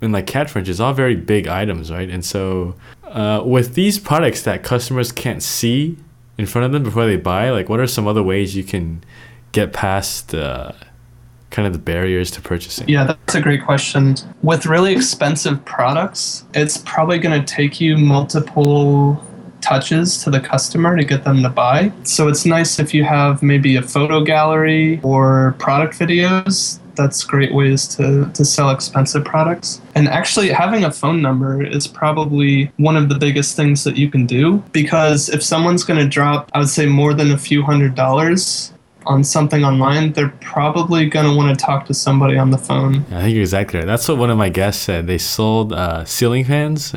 and 0.01 0.11
like 0.11 0.27
cat 0.27 0.55
is 0.55 0.81
all 0.81 0.93
very 0.93 1.15
big 1.15 1.47
items, 1.47 1.91
right? 1.91 2.09
And 2.09 2.25
so 2.25 2.75
uh, 3.05 3.43
with 3.45 3.75
these 3.75 3.97
products 3.97 4.43
that 4.43 4.63
customers 4.63 5.11
can't 5.11 5.41
see 5.41 5.97
in 6.37 6.45
front 6.45 6.65
of 6.65 6.71
them 6.71 6.83
before 6.83 7.05
they 7.05 7.17
buy, 7.17 7.49
like 7.51 7.69
what 7.69 7.79
are 7.79 7.87
some 7.87 8.07
other 8.07 8.23
ways 8.23 8.55
you 8.55 8.63
can 8.63 9.03
get 9.51 9.73
past 9.73 10.33
uh, 10.33 10.71
kind 11.51 11.67
of 11.67 11.73
the 11.73 11.79
barriers 11.79 12.31
to 12.31 12.41
purchasing? 12.41 12.89
Yeah, 12.89 13.03
that's 13.03 13.35
a 13.35 13.41
great 13.41 13.63
question. 13.63 14.15
With 14.41 14.65
really 14.65 14.93
expensive 14.93 15.63
products, 15.65 16.45
it's 16.53 16.77
probably 16.79 17.19
going 17.19 17.39
to 17.39 17.45
take 17.45 17.79
you 17.79 17.97
multiple 17.97 19.23
touches 19.61 20.23
to 20.23 20.29
the 20.29 20.39
customer 20.39 20.97
to 20.97 21.03
get 21.03 21.23
them 21.23 21.43
to 21.43 21.49
buy. 21.49 21.91
So 22.03 22.27
it's 22.27 22.45
nice 22.45 22.79
if 22.79 22.93
you 22.93 23.03
have 23.03 23.43
maybe 23.43 23.75
a 23.75 23.81
photo 23.81 24.23
gallery 24.23 24.99
or 25.03 25.55
product 25.59 25.97
videos. 25.97 26.79
That's 26.95 27.23
great 27.23 27.53
ways 27.53 27.87
to, 27.95 28.29
to 28.33 28.43
sell 28.43 28.69
expensive 28.69 29.23
products. 29.23 29.81
And 29.95 30.09
actually, 30.09 30.49
having 30.49 30.83
a 30.83 30.91
phone 30.91 31.21
number 31.21 31.63
is 31.63 31.87
probably 31.87 32.71
one 32.77 32.97
of 32.97 33.07
the 33.07 33.15
biggest 33.15 33.55
things 33.55 33.83
that 33.85 33.95
you 33.95 34.09
can 34.09 34.25
do 34.25 34.57
because 34.73 35.29
if 35.29 35.41
someone's 35.41 35.83
going 35.83 35.99
to 35.99 36.07
drop, 36.07 36.51
I 36.53 36.59
would 36.59 36.69
say, 36.69 36.85
more 36.85 37.13
than 37.13 37.31
a 37.31 37.37
few 37.37 37.63
hundred 37.63 37.95
dollars 37.95 38.70
on 39.05 39.23
something 39.23 39.63
online, 39.63 40.13
they're 40.13 40.33
probably 40.41 41.07
going 41.07 41.25
to 41.25 41.35
want 41.35 41.57
to 41.57 41.65
talk 41.65 41.85
to 41.87 41.93
somebody 41.93 42.37
on 42.37 42.51
the 42.51 42.57
phone. 42.57 43.05
I 43.11 43.21
think 43.21 43.33
you're 43.33 43.41
exactly 43.41 43.79
right. 43.79 43.85
That's 43.85 44.07
what 44.07 44.17
one 44.17 44.29
of 44.29 44.37
my 44.37 44.49
guests 44.49 44.83
said. 44.83 45.07
They 45.07 45.17
sold 45.17 45.73
uh, 45.73 46.05
ceiling 46.05 46.45
fans 46.45 46.95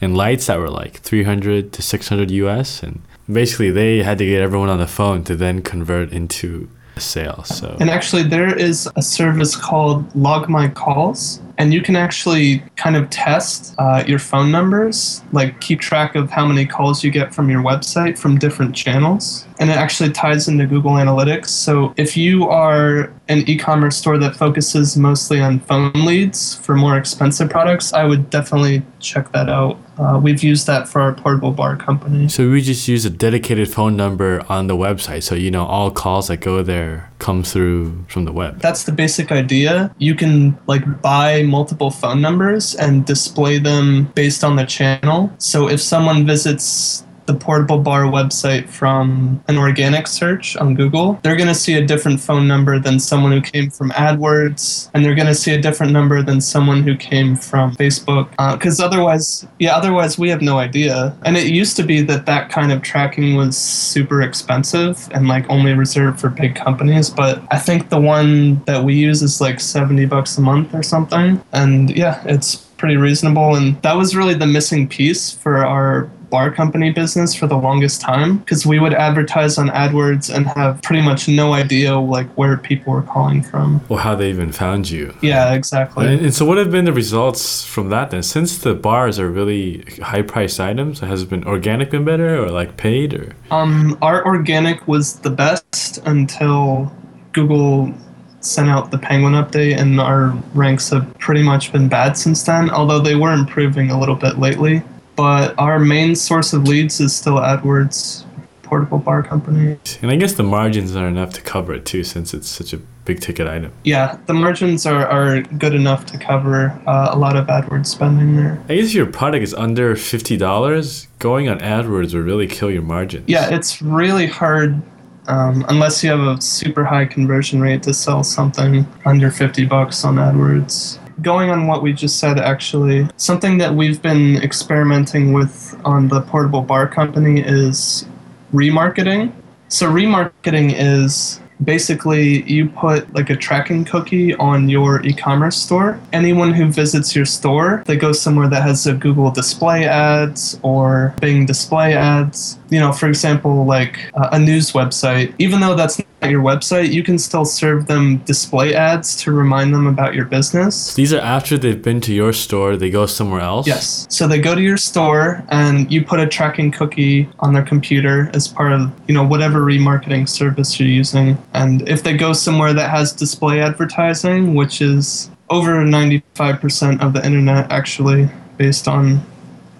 and 0.00 0.16
lights 0.16 0.46
that 0.46 0.58
were 0.58 0.70
like 0.70 0.98
300 1.00 1.72
to 1.72 1.82
600 1.82 2.30
US, 2.30 2.82
and 2.82 3.00
basically 3.30 3.70
they 3.70 4.02
had 4.02 4.18
to 4.18 4.26
get 4.26 4.40
everyone 4.40 4.68
on 4.68 4.78
the 4.78 4.86
phone 4.86 5.24
to 5.24 5.36
then 5.36 5.62
convert 5.62 6.12
into 6.12 6.68
a 6.96 7.00
sale. 7.00 7.44
So 7.44 7.76
And 7.80 7.90
actually, 7.90 8.24
there 8.24 8.56
is 8.56 8.88
a 8.96 9.02
service 9.02 9.56
called 9.56 10.14
Log 10.14 10.48
My 10.48 10.68
Calls, 10.68 11.40
and 11.58 11.72
you 11.72 11.82
can 11.82 11.96
actually 11.96 12.60
kind 12.76 12.96
of 12.96 13.08
test 13.10 13.74
uh, 13.78 14.04
your 14.06 14.18
phone 14.18 14.50
numbers, 14.50 15.22
like 15.32 15.60
keep 15.60 15.80
track 15.80 16.14
of 16.14 16.30
how 16.30 16.46
many 16.46 16.66
calls 16.66 17.04
you 17.04 17.10
get 17.10 17.34
from 17.34 17.50
your 17.50 17.62
website 17.62 18.18
from 18.18 18.38
different 18.38 18.74
channels. 18.74 19.46
And 19.58 19.70
it 19.70 19.76
actually 19.76 20.10
ties 20.10 20.48
into 20.48 20.66
Google 20.66 20.92
Analytics. 20.92 21.48
So 21.48 21.94
if 21.96 22.16
you 22.16 22.48
are 22.48 23.12
an 23.28 23.48
e 23.48 23.56
commerce 23.56 23.96
store 23.96 24.18
that 24.18 24.34
focuses 24.34 24.96
mostly 24.96 25.40
on 25.40 25.60
phone 25.60 25.92
leads 25.92 26.56
for 26.56 26.74
more 26.74 26.96
expensive 26.96 27.48
products, 27.50 27.92
I 27.92 28.04
would 28.04 28.30
definitely 28.30 28.82
check 28.98 29.30
that 29.32 29.48
out. 29.48 29.78
Uh, 29.98 30.18
we've 30.20 30.42
used 30.42 30.66
that 30.66 30.88
for 30.88 31.00
our 31.00 31.12
portable 31.12 31.52
bar 31.52 31.76
company. 31.76 32.28
So 32.28 32.50
we 32.50 32.62
just 32.62 32.88
use 32.88 33.04
a 33.04 33.10
dedicated 33.10 33.68
phone 33.68 33.94
number 33.94 34.44
on 34.48 34.66
the 34.66 34.76
website, 34.76 35.22
so 35.22 35.34
you 35.34 35.50
know 35.50 35.64
all 35.64 35.90
calls 35.90 36.28
that 36.28 36.38
go 36.38 36.62
there 36.62 37.11
come 37.22 37.44
through 37.44 38.04
from 38.08 38.24
the 38.24 38.32
web. 38.32 38.58
that's 38.58 38.82
the 38.82 38.92
basic 38.92 39.30
idea. 39.30 39.94
You 39.98 40.14
can 40.16 40.58
like 40.66 40.84
buy 41.00 41.42
multiple 41.42 41.90
phone 41.90 42.20
numbers 42.20 42.74
and 42.74 43.06
display 43.06 43.58
them 43.58 44.10
based 44.14 44.42
on 44.42 44.56
the 44.56 44.66
channel. 44.66 45.30
So 45.38 45.68
if 45.68 45.80
someone 45.80 46.26
visits 46.26 47.06
the 47.26 47.34
portable 47.34 47.78
bar 47.78 48.02
website 48.04 48.68
from 48.68 49.42
an 49.48 49.58
organic 49.58 50.06
search 50.06 50.56
on 50.56 50.74
Google, 50.74 51.18
they're 51.22 51.36
going 51.36 51.48
to 51.48 51.54
see 51.54 51.74
a 51.74 51.86
different 51.86 52.20
phone 52.20 52.48
number 52.48 52.78
than 52.78 52.98
someone 52.98 53.32
who 53.32 53.40
came 53.40 53.70
from 53.70 53.90
AdWords, 53.90 54.90
and 54.94 55.04
they're 55.04 55.14
going 55.14 55.28
to 55.28 55.34
see 55.34 55.54
a 55.54 55.60
different 55.60 55.92
number 55.92 56.22
than 56.22 56.40
someone 56.40 56.82
who 56.82 56.96
came 56.96 57.36
from 57.36 57.74
Facebook. 57.76 58.28
Uh, 58.38 58.56
because 58.56 58.80
otherwise, 58.80 59.46
yeah, 59.58 59.76
otherwise 59.76 60.18
we 60.18 60.28
have 60.28 60.42
no 60.42 60.58
idea. 60.58 61.16
And 61.24 61.36
it 61.36 61.48
used 61.48 61.76
to 61.76 61.82
be 61.82 62.02
that 62.02 62.26
that 62.26 62.50
kind 62.50 62.72
of 62.72 62.82
tracking 62.82 63.36
was 63.36 63.56
super 63.56 64.22
expensive 64.22 65.08
and 65.12 65.28
like 65.28 65.48
only 65.48 65.72
reserved 65.74 66.20
for 66.20 66.28
big 66.28 66.54
companies. 66.54 67.10
But 67.10 67.42
I 67.50 67.58
think 67.58 67.88
the 67.88 68.00
one 68.00 68.62
that 68.64 68.84
we 68.84 68.94
use 68.94 69.22
is 69.22 69.40
like 69.40 69.60
70 69.60 70.06
bucks 70.06 70.36
a 70.38 70.40
month 70.40 70.74
or 70.74 70.82
something. 70.82 71.42
And 71.52 71.90
yeah, 71.96 72.22
it's 72.24 72.56
pretty 72.82 72.96
reasonable. 72.96 73.54
And 73.54 73.80
that 73.82 73.96
was 73.96 74.16
really 74.16 74.34
the 74.34 74.46
missing 74.46 74.88
piece 74.88 75.30
for 75.30 75.64
our 75.64 76.10
bar 76.32 76.50
company 76.50 76.90
business 76.90 77.34
for 77.34 77.46
the 77.46 77.56
longest 77.56 78.00
time 78.00 78.38
because 78.38 78.66
we 78.66 78.80
would 78.80 78.94
advertise 78.94 79.58
on 79.58 79.68
AdWords 79.68 80.34
and 80.34 80.46
have 80.46 80.80
pretty 80.82 81.02
much 81.02 81.28
no 81.28 81.52
idea 81.52 81.96
like 81.96 82.26
where 82.30 82.56
people 82.56 82.94
were 82.94 83.02
calling 83.02 83.42
from. 83.42 83.80
Or 83.90 84.00
how 84.00 84.16
they 84.16 84.30
even 84.30 84.50
found 84.50 84.90
you. 84.90 85.14
Yeah, 85.20 85.52
exactly. 85.52 86.06
And, 86.06 86.20
and 86.22 86.34
so, 86.34 86.46
what 86.46 86.56
have 86.56 86.70
been 86.70 86.86
the 86.86 86.92
results 86.92 87.64
from 87.64 87.90
that 87.90 88.10
then? 88.10 88.22
Since 88.22 88.58
the 88.58 88.74
bars 88.74 89.18
are 89.18 89.30
really 89.30 89.84
high 90.02 90.22
priced 90.22 90.58
items, 90.58 91.00
has 91.00 91.22
it 91.22 91.28
been 91.28 91.44
organic 91.44 91.90
been 91.90 92.04
better 92.04 92.42
or 92.42 92.50
like 92.50 92.78
paid 92.78 93.12
or? 93.12 93.36
Um, 93.50 93.98
our 94.00 94.24
organic 94.24 94.88
was 94.88 95.16
the 95.20 95.30
best 95.30 95.98
until 96.06 96.90
Google 97.32 97.92
sent 98.40 98.68
out 98.68 98.90
the 98.90 98.98
Penguin 98.98 99.34
update, 99.34 99.78
and 99.78 100.00
our 100.00 100.30
ranks 100.54 100.90
have 100.90 101.16
pretty 101.18 101.42
much 101.42 101.72
been 101.72 101.88
bad 101.88 102.16
since 102.16 102.42
then. 102.42 102.70
Although 102.70 103.00
they 103.00 103.14
were 103.14 103.32
improving 103.32 103.90
a 103.90 104.00
little 104.00 104.16
bit 104.16 104.38
lately, 104.38 104.82
but 105.16 105.54
our 105.58 105.78
main 105.78 106.14
source 106.14 106.52
of 106.52 106.66
leads 106.66 107.00
is 107.00 107.14
still 107.14 107.36
AdWords, 107.36 108.24
portable 108.62 108.98
bar 108.98 109.22
company. 109.22 109.78
And 110.00 110.10
I 110.10 110.16
guess 110.16 110.32
the 110.34 110.42
margins 110.42 110.96
are 110.96 111.06
enough 111.08 111.32
to 111.34 111.40
cover 111.42 111.74
it 111.74 111.84
too, 111.84 112.04
since 112.04 112.32
it's 112.34 112.48
such 112.48 112.72
a 112.72 112.78
big 113.04 113.20
ticket 113.20 113.46
item. 113.46 113.72
Yeah, 113.84 114.18
the 114.26 114.34
margins 114.34 114.86
are, 114.86 115.06
are 115.06 115.42
good 115.42 115.74
enough 115.74 116.06
to 116.06 116.18
cover 116.18 116.78
uh, 116.86 117.10
a 117.12 117.18
lot 117.18 117.36
of 117.36 117.46
AdWords 117.48 117.86
spending 117.86 118.36
there. 118.36 118.62
I 118.68 118.76
guess 118.76 118.86
if 118.86 118.94
your 118.94 119.06
product 119.06 119.42
is 119.42 119.54
under 119.54 119.96
fifty 119.96 120.36
dollars, 120.36 121.08
going 121.18 121.48
on 121.48 121.58
AdWords 121.58 122.14
would 122.14 122.24
really 122.24 122.46
kill 122.46 122.70
your 122.70 122.82
margins. 122.82 123.28
Yeah, 123.28 123.54
it's 123.54 123.82
really 123.82 124.26
hard 124.26 124.80
um, 125.28 125.64
unless 125.68 126.02
you 126.02 126.10
have 126.10 126.20
a 126.20 126.40
super 126.40 126.84
high 126.84 127.04
conversion 127.04 127.60
rate 127.60 127.82
to 127.84 127.94
sell 127.94 128.24
something 128.24 128.86
under 129.04 129.30
50 129.30 129.66
bucks 129.66 130.04
on 130.04 130.16
AdWords. 130.16 130.98
Going 131.22 131.50
on 131.50 131.68
what 131.68 131.82
we 131.82 131.92
just 131.92 132.18
said, 132.18 132.38
actually, 132.38 133.08
something 133.16 133.58
that 133.58 133.74
we've 133.74 134.02
been 134.02 134.36
experimenting 134.38 135.32
with 135.32 135.80
on 135.84 136.08
the 136.08 136.20
portable 136.22 136.62
bar 136.62 136.88
company 136.88 137.40
is 137.40 138.06
remarketing. 138.52 139.32
So, 139.68 139.90
remarketing 139.90 140.74
is 140.76 141.40
basically 141.64 142.42
you 142.50 142.68
put 142.68 143.12
like 143.14 143.30
a 143.30 143.36
tracking 143.36 143.84
cookie 143.84 144.34
on 144.34 144.68
your 144.68 145.00
e-commerce 145.06 145.56
store. 145.56 146.00
Anyone 146.12 146.52
who 146.52 146.66
visits 146.66 147.14
your 147.14 147.24
store 147.24 147.82
they 147.86 147.96
go 147.96 148.12
somewhere 148.12 148.48
that 148.48 148.62
has 148.62 148.86
a 148.86 148.94
google 148.94 149.30
display 149.30 149.84
ads 149.84 150.58
or 150.62 151.14
bing 151.20 151.46
display 151.46 151.94
ads. 151.94 152.58
You 152.70 152.80
know 152.80 152.92
for 152.92 153.08
example 153.08 153.64
like 153.64 154.10
a 154.14 154.38
news 154.38 154.72
website. 154.72 155.34
Even 155.38 155.60
though 155.60 155.76
that's 155.76 156.00
not 156.22 156.30
your 156.30 156.42
website 156.42 156.92
you 156.92 157.02
can 157.02 157.18
still 157.18 157.44
serve 157.44 157.86
them 157.86 158.18
display 158.18 158.74
ads 158.74 159.16
to 159.16 159.32
remind 159.32 159.74
them 159.74 159.86
about 159.86 160.14
your 160.14 160.24
business 160.24 160.94
These 160.94 161.12
are 161.12 161.20
after 161.20 161.58
they've 161.58 161.82
been 161.82 162.00
to 162.02 162.14
your 162.14 162.32
store, 162.32 162.76
they 162.76 162.90
go 162.90 163.06
somewhere 163.06 163.40
else. 163.40 163.66
Yes. 163.66 164.06
So 164.10 164.28
they 164.28 164.40
go 164.40 164.54
to 164.54 164.60
your 164.60 164.76
store 164.76 165.42
and 165.48 165.90
you 165.90 166.04
put 166.04 166.20
a 166.20 166.26
tracking 166.26 166.70
cookie 166.70 167.28
on 167.40 167.52
their 167.52 167.62
computer 167.62 168.30
as 168.34 168.48
part 168.48 168.72
of, 168.72 168.92
you 169.08 169.14
know, 169.14 169.24
whatever 169.24 169.60
remarketing 169.60 170.28
service 170.28 170.78
you're 170.78 170.88
using. 170.88 171.38
And 171.54 171.88
if 171.88 172.02
they 172.02 172.16
go 172.16 172.32
somewhere 172.32 172.72
that 172.74 172.90
has 172.90 173.12
display 173.12 173.60
advertising, 173.60 174.54
which 174.54 174.80
is 174.80 175.30
over 175.50 175.72
95% 175.84 177.00
of 177.00 177.12
the 177.12 177.24
internet 177.24 177.70
actually 177.70 178.28
based 178.56 178.88
on 178.88 179.22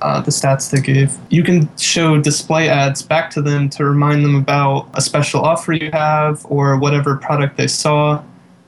uh, 0.02 0.20
the 0.20 0.30
stats 0.30 0.70
they 0.70 0.80
gave. 0.80 1.16
You 1.30 1.42
can 1.42 1.74
show 1.76 2.20
display 2.20 2.68
ads 2.68 3.02
back 3.02 3.30
to 3.30 3.42
them 3.42 3.68
to 3.70 3.84
remind 3.84 4.24
them 4.24 4.34
about 4.34 4.88
a 4.94 5.00
special 5.00 5.40
offer 5.40 5.72
you 5.72 5.90
have 5.92 6.44
or 6.48 6.78
whatever 6.78 7.16
product 7.16 7.56
they 7.56 7.68
saw. 7.68 8.22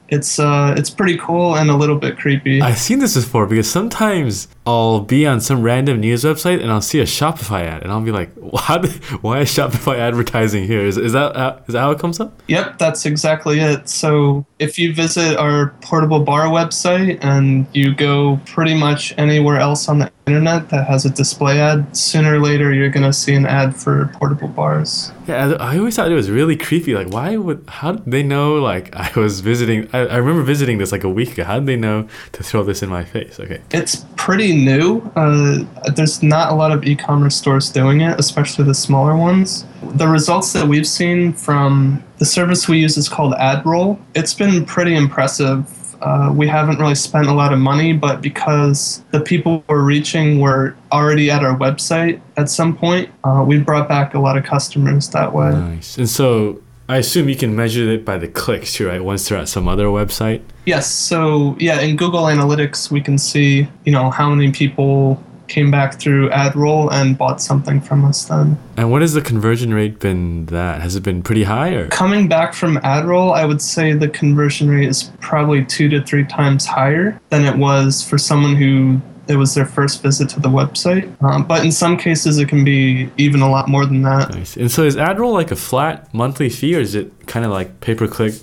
It's 0.08 0.38
uh, 0.38 0.74
it's 0.76 0.90
pretty 0.90 1.18
cool 1.18 1.56
and 1.56 1.70
a 1.70 1.76
little 1.76 1.98
bit 1.98 2.16
creepy. 2.18 2.62
I've 2.62 2.78
seen 2.78 3.00
this 3.00 3.14
before 3.14 3.46
because 3.46 3.70
sometimes 3.70 4.48
I'll 4.66 5.00
be 5.00 5.26
on 5.26 5.40
some 5.40 5.62
random 5.62 6.00
news 6.00 6.24
website 6.24 6.62
and 6.62 6.72
I'll 6.72 6.80
see 6.80 7.00
a 7.00 7.04
Shopify 7.04 7.62
ad 7.64 7.82
and 7.82 7.92
I'll 7.92 8.00
be 8.00 8.12
like, 8.12 8.32
"Why? 8.34 8.78
Why 9.20 9.40
is 9.40 9.50
Shopify 9.50 9.98
advertising 9.98 10.64
here? 10.64 10.80
Is, 10.80 10.96
is 10.96 11.12
that 11.12 11.36
how, 11.36 11.60
is 11.66 11.74
that 11.74 11.80
how 11.80 11.90
it 11.90 11.98
comes 11.98 12.18
up?" 12.18 12.40
Yep, 12.48 12.78
that's 12.78 13.04
exactly 13.04 13.60
it. 13.60 13.88
So 13.88 14.46
if 14.58 14.78
you 14.78 14.94
visit 14.94 15.36
our 15.36 15.70
portable 15.82 16.20
bar 16.20 16.46
website 16.46 17.22
and 17.22 17.66
you 17.74 17.94
go 17.94 18.40
pretty 18.46 18.74
much 18.74 19.12
anywhere 19.18 19.58
else 19.58 19.88
on 19.88 19.98
the 19.98 20.10
internet 20.26 20.70
that 20.70 20.86
has 20.86 21.04
a 21.04 21.10
display 21.10 21.60
ad, 21.60 21.94
sooner 21.94 22.36
or 22.36 22.40
later 22.40 22.72
you're 22.72 22.88
gonna 22.88 23.12
see 23.12 23.34
an 23.34 23.44
ad 23.44 23.76
for 23.76 24.10
portable 24.14 24.48
bars. 24.48 25.12
Yeah, 25.28 25.56
I 25.60 25.74
I 25.74 25.78
always 25.78 25.96
thought 25.96 26.10
it 26.10 26.14
was 26.14 26.30
really 26.30 26.56
creepy. 26.56 26.94
Like, 26.94 27.08
why 27.08 27.36
would? 27.36 27.64
How 27.68 27.92
did 27.92 28.10
they 28.10 28.22
know? 28.22 28.54
Like, 28.54 28.94
I 28.96 29.10
was 29.18 29.40
visiting. 29.40 29.88
I, 29.92 30.06
I 30.06 30.16
remember 30.16 30.42
visiting 30.42 30.78
this 30.78 30.92
like 30.92 31.04
a 31.04 31.10
week 31.10 31.32
ago. 31.32 31.44
How 31.44 31.58
did 31.58 31.66
they 31.66 31.76
know 31.76 32.08
to 32.32 32.42
throw 32.42 32.62
this 32.62 32.82
in 32.82 32.88
my 32.88 33.04
face? 33.04 33.38
Okay. 33.38 33.60
It's 33.70 34.06
pretty 34.16 34.53
new. 34.54 35.00
Uh, 35.16 35.64
there's 35.94 36.22
not 36.22 36.52
a 36.52 36.54
lot 36.54 36.72
of 36.72 36.84
e-commerce 36.84 37.36
stores 37.36 37.70
doing 37.70 38.00
it, 38.00 38.18
especially 38.18 38.64
the 38.64 38.74
smaller 38.74 39.16
ones. 39.16 39.66
The 39.94 40.06
results 40.06 40.52
that 40.52 40.66
we've 40.66 40.86
seen 40.86 41.32
from 41.32 42.02
the 42.18 42.24
service 42.24 42.68
we 42.68 42.80
use 42.80 42.96
is 42.96 43.08
called 43.08 43.34
AdRoll. 43.34 43.98
It's 44.14 44.34
been 44.34 44.64
pretty 44.64 44.94
impressive. 44.94 45.96
Uh, 46.00 46.32
we 46.34 46.46
haven't 46.46 46.78
really 46.78 46.94
spent 46.94 47.26
a 47.28 47.32
lot 47.32 47.52
of 47.52 47.58
money, 47.58 47.92
but 47.92 48.20
because 48.20 49.02
the 49.10 49.20
people 49.20 49.64
we're 49.68 49.82
reaching 49.82 50.40
were 50.40 50.76
already 50.92 51.30
at 51.30 51.42
our 51.42 51.56
website 51.56 52.20
at 52.36 52.50
some 52.50 52.76
point, 52.76 53.08
uh, 53.24 53.44
we 53.46 53.58
brought 53.58 53.88
back 53.88 54.14
a 54.14 54.18
lot 54.18 54.36
of 54.36 54.44
customers 54.44 55.08
that 55.10 55.32
way. 55.32 55.50
Nice. 55.50 55.96
And 55.96 56.08
so 56.08 56.60
I 56.88 56.98
assume 56.98 57.28
you 57.28 57.36
can 57.36 57.56
measure 57.56 57.90
it 57.90 58.04
by 58.04 58.18
the 58.18 58.28
clicks 58.28 58.74
too, 58.74 58.88
right? 58.88 59.02
Once 59.02 59.28
they're 59.28 59.38
at 59.38 59.48
some 59.48 59.68
other 59.68 59.86
website. 59.86 60.42
Yes. 60.66 60.90
So 60.90 61.56
yeah, 61.58 61.80
in 61.80 61.96
Google 61.96 62.24
Analytics, 62.24 62.90
we 62.90 63.00
can 63.00 63.18
see 63.18 63.68
you 63.84 63.92
know 63.92 64.10
how 64.10 64.30
many 64.34 64.52
people 64.52 65.22
came 65.48 65.70
back 65.70 66.00
through 66.00 66.30
AdRoll 66.30 66.90
and 66.92 67.16
bought 67.16 67.40
something 67.40 67.80
from 67.80 68.04
us 68.04 68.24
then. 68.24 68.58
And 68.76 68.90
what 68.90 69.02
has 69.02 69.12
the 69.12 69.20
conversion 69.20 69.74
rate 69.74 70.00
been? 70.00 70.46
That 70.46 70.80
has 70.80 70.96
it 70.96 71.02
been 71.02 71.22
pretty 71.22 71.44
high 71.44 71.70
or? 71.70 71.88
Coming 71.88 72.28
back 72.28 72.54
from 72.54 72.76
AdRoll, 72.78 73.34
I 73.34 73.44
would 73.44 73.62
say 73.62 73.92
the 73.92 74.08
conversion 74.08 74.68
rate 74.68 74.88
is 74.88 75.10
probably 75.20 75.64
two 75.64 75.88
to 75.90 76.02
three 76.02 76.24
times 76.24 76.66
higher 76.66 77.20
than 77.30 77.44
it 77.44 77.56
was 77.56 78.02
for 78.02 78.18
someone 78.18 78.56
who 78.56 79.00
it 79.28 79.36
was 79.36 79.54
their 79.54 79.66
first 79.66 80.02
visit 80.02 80.28
to 80.30 80.40
the 80.40 80.48
website. 80.48 81.10
Um, 81.22 81.44
but 81.44 81.64
in 81.64 81.72
some 81.72 81.96
cases, 81.96 82.38
it 82.38 82.48
can 82.48 82.64
be 82.64 83.10
even 83.16 83.40
a 83.40 83.50
lot 83.50 83.68
more 83.68 83.86
than 83.86 84.02
that. 84.02 84.30
Nice. 84.30 84.56
And 84.56 84.70
so 84.70 84.82
is 84.82 84.96
AdRoll 84.96 85.32
like 85.32 85.50
a 85.50 85.56
flat 85.56 86.12
monthly 86.12 86.50
fee, 86.50 86.76
or 86.76 86.80
is 86.80 86.94
it 86.94 87.26
kind 87.26 87.44
of 87.44 87.50
like 87.50 87.80
pay 87.80 87.94
per 87.94 88.06
click, 88.06 88.34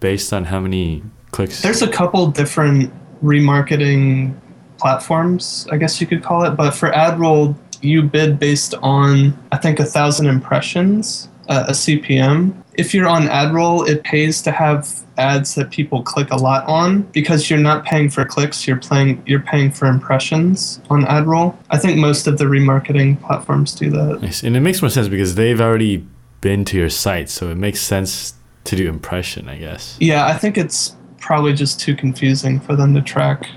based 0.00 0.32
on 0.32 0.44
how 0.44 0.60
many 0.60 1.02
clicks? 1.30 1.62
There's 1.62 1.82
a 1.82 1.88
couple 1.88 2.26
different 2.28 2.92
remarketing 3.22 4.34
platforms, 4.78 5.66
I 5.72 5.76
guess 5.78 6.00
you 6.00 6.06
could 6.06 6.22
call 6.22 6.44
it. 6.44 6.50
But 6.50 6.72
for 6.72 6.90
AdRoll, 6.90 7.56
you 7.80 8.02
bid 8.02 8.38
based 8.38 8.74
on, 8.82 9.38
I 9.52 9.58
think, 9.58 9.80
a 9.80 9.84
thousand 9.84 10.26
impressions, 10.26 11.28
uh, 11.48 11.64
a 11.68 11.72
CPM. 11.72 12.54
If 12.78 12.94
you're 12.94 13.08
on 13.08 13.22
AdRoll, 13.22 13.88
it 13.88 14.04
pays 14.04 14.42
to 14.42 14.50
have 14.50 15.02
ads 15.18 15.54
that 15.54 15.70
people 15.70 16.02
click 16.02 16.30
a 16.30 16.36
lot 16.36 16.66
on 16.66 17.02
because 17.12 17.48
you're 17.48 17.58
not 17.58 17.84
paying 17.84 18.10
for 18.10 18.24
clicks. 18.24 18.66
You're 18.66 18.76
playing. 18.76 19.22
You're 19.26 19.40
paying 19.40 19.70
for 19.70 19.86
impressions 19.86 20.80
on 20.90 21.04
AdRoll. 21.04 21.56
I 21.70 21.78
think 21.78 21.98
most 21.98 22.26
of 22.26 22.38
the 22.38 22.44
remarketing 22.44 23.20
platforms 23.22 23.74
do 23.74 23.90
that. 23.90 24.20
Nice. 24.22 24.42
And 24.42 24.56
it 24.56 24.60
makes 24.60 24.82
more 24.82 24.90
sense 24.90 25.08
because 25.08 25.34
they've 25.34 25.60
already 25.60 26.06
been 26.40 26.64
to 26.66 26.76
your 26.76 26.90
site, 26.90 27.28
so 27.30 27.50
it 27.50 27.56
makes 27.56 27.80
sense 27.80 28.34
to 28.64 28.76
do 28.76 28.88
impression, 28.88 29.48
I 29.48 29.56
guess. 29.56 29.96
Yeah, 30.00 30.26
I 30.26 30.34
think 30.34 30.58
it's 30.58 30.94
probably 31.18 31.54
just 31.54 31.80
too 31.80 31.96
confusing 31.96 32.60
for 32.60 32.76
them 32.76 32.94
to 32.94 33.02
track 33.02 33.48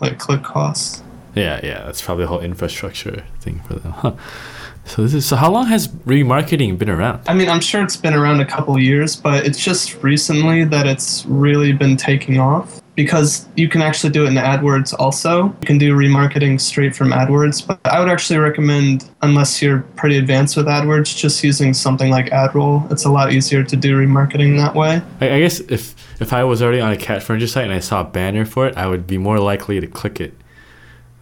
like 0.00 0.18
click 0.18 0.42
costs. 0.42 1.02
Yeah, 1.34 1.60
yeah, 1.62 1.84
that's 1.84 2.02
probably 2.02 2.24
a 2.24 2.26
whole 2.26 2.40
infrastructure 2.40 3.24
thing 3.40 3.60
for 3.60 3.74
them. 3.74 4.18
So 4.84 5.02
this 5.02 5.14
is 5.14 5.26
so. 5.26 5.36
How 5.36 5.50
long 5.50 5.66
has 5.66 5.88
remarketing 5.88 6.76
been 6.76 6.90
around? 6.90 7.22
I 7.26 7.34
mean, 7.34 7.48
I'm 7.48 7.60
sure 7.60 7.82
it's 7.82 7.96
been 7.96 8.14
around 8.14 8.40
a 8.40 8.44
couple 8.44 8.78
years, 8.78 9.16
but 9.16 9.46
it's 9.46 9.62
just 9.62 10.02
recently 10.02 10.64
that 10.64 10.86
it's 10.86 11.24
really 11.26 11.72
been 11.72 11.96
taking 11.96 12.38
off 12.38 12.82
because 12.94 13.48
you 13.56 13.68
can 13.68 13.80
actually 13.80 14.12
do 14.12 14.24
it 14.24 14.28
in 14.28 14.34
AdWords 14.34 14.94
also. 14.98 15.44
You 15.44 15.66
can 15.66 15.78
do 15.78 15.96
remarketing 15.96 16.60
straight 16.60 16.94
from 16.94 17.10
AdWords, 17.10 17.66
but 17.66 17.80
I 17.84 18.00
would 18.00 18.08
actually 18.08 18.38
recommend, 18.38 19.08
unless 19.22 19.62
you're 19.62 19.80
pretty 19.96 20.18
advanced 20.18 20.56
with 20.56 20.66
AdWords, 20.66 21.16
just 21.16 21.42
using 21.42 21.72
something 21.72 22.10
like 22.10 22.26
AdRoll. 22.26 22.90
It's 22.92 23.04
a 23.04 23.10
lot 23.10 23.32
easier 23.32 23.62
to 23.64 23.76
do 23.76 23.96
remarketing 23.96 24.58
that 24.58 24.74
way. 24.74 25.00
I, 25.20 25.36
I 25.36 25.40
guess 25.40 25.60
if 25.60 25.94
if 26.20 26.32
I 26.32 26.44
was 26.44 26.60
already 26.60 26.80
on 26.80 26.92
a 26.92 26.96
cat 26.96 27.22
furniture 27.22 27.46
site 27.46 27.64
and 27.64 27.72
I 27.72 27.80
saw 27.80 28.02
a 28.02 28.04
banner 28.04 28.44
for 28.44 28.66
it, 28.66 28.76
I 28.76 28.86
would 28.88 29.06
be 29.06 29.16
more 29.16 29.38
likely 29.38 29.80
to 29.80 29.86
click 29.86 30.20
it 30.20 30.34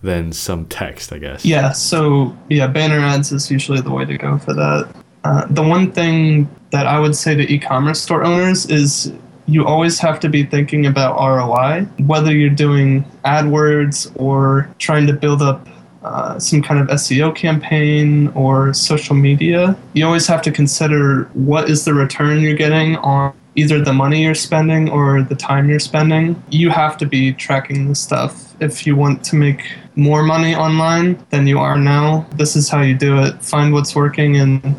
than 0.03 0.33
some 0.33 0.67
text. 0.67 1.13
I 1.13 1.19
guess. 1.19 1.45
Yeah, 1.45 1.73
so 1.73 2.37
yeah, 2.49 2.67
banner 2.67 3.01
ads 3.01 3.33
is 3.33 3.51
usually 3.51 3.81
the 3.81 3.91
way 3.91 4.05
to 4.05 4.17
go 4.17 4.39
for 4.39 4.55
that. 4.55 4.95
Uh, 5.25 5.47
the 5.51 5.63
one 5.63 5.93
thing 5.93 6.49
that 6.71 6.87
I 6.87 6.99
would 6.99 7.15
say 7.15 7.35
to 7.35 7.53
e 7.53 7.59
commerce 7.59 8.01
store 8.01 8.25
owners 8.25 8.67
is 8.67 9.13
you 9.47 9.67
always 9.67 9.99
have 9.99 10.21
to 10.21 10.29
be 10.29 10.45
thinking 10.45 10.87
about 10.87 11.17
ROI, 11.17 11.83
whether 12.07 12.33
you're 12.33 12.51
doing 12.51 13.05
AdWords 13.25 14.13
or 14.17 14.71
trying 14.79 15.07
to 15.09 15.13
build 15.13 15.43
up 15.43 15.67
uh, 16.03 16.39
some 16.39 16.63
kind 16.63 16.81
of 16.81 16.87
SEO 16.89 17.35
campaign 17.35 18.29
or 18.29 18.73
social 18.73 19.15
media. 19.15 19.77
You 19.93 20.07
always 20.07 20.27
have 20.29 20.41
to 20.43 20.53
consider 20.53 21.25
what 21.35 21.69
is 21.69 21.85
the 21.85 21.93
return 21.93 22.41
you're 22.41 22.55
getting 22.55 22.97
on 22.97 23.35
either 23.57 23.83
the 23.83 23.93
money 23.93 24.23
you're 24.23 24.35
spending 24.35 24.89
or 24.89 25.23
the 25.23 25.35
time 25.35 25.69
you're 25.69 25.81
spending. 25.81 26.41
You 26.51 26.71
have 26.71 26.97
to 26.99 27.07
be 27.07 27.33
tracking 27.33 27.89
this 27.89 28.01
stuff 28.01 28.55
if 28.61 28.87
you 28.87 28.95
want 28.97 29.25
to 29.25 29.37
make 29.37 29.73
more 30.01 30.23
money 30.23 30.57
online 30.57 31.25
than 31.29 31.47
you 31.47 31.59
are 31.59 31.79
now. 31.79 32.27
This 32.35 32.57
is 32.57 32.69
how 32.69 32.81
you 32.81 32.95
do 32.95 33.23
it. 33.23 33.41
Find 33.43 33.73
what's 33.73 33.95
working 33.95 34.37
and 34.37 34.75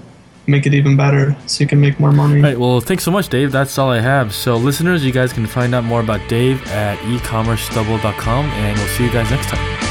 make 0.48 0.66
it 0.66 0.74
even 0.74 0.98
better 0.98 1.36
so 1.46 1.64
you 1.64 1.68
can 1.68 1.80
make 1.80 2.00
more 2.00 2.12
money. 2.12 2.38
All 2.38 2.44
right. 2.44 2.60
Well, 2.60 2.82
thanks 2.82 3.04
so 3.04 3.12
much, 3.12 3.30
Dave. 3.30 3.52
That's 3.52 3.78
all 3.78 3.92
I 3.92 4.00
have. 4.00 4.34
So, 4.34 4.58
listeners, 4.58 5.06
you 5.06 5.12
guys 5.12 5.32
can 5.32 5.46
find 5.46 5.76
out 5.76 5.84
more 5.84 6.02
about 6.02 6.28
Dave 6.28 6.66
at 6.68 6.98
ecommercedouble.com, 7.00 8.46
and 8.46 8.78
we'll 8.78 8.88
see 8.88 9.06
you 9.06 9.12
guys 9.12 9.30
next 9.30 9.48
time. 9.50 9.91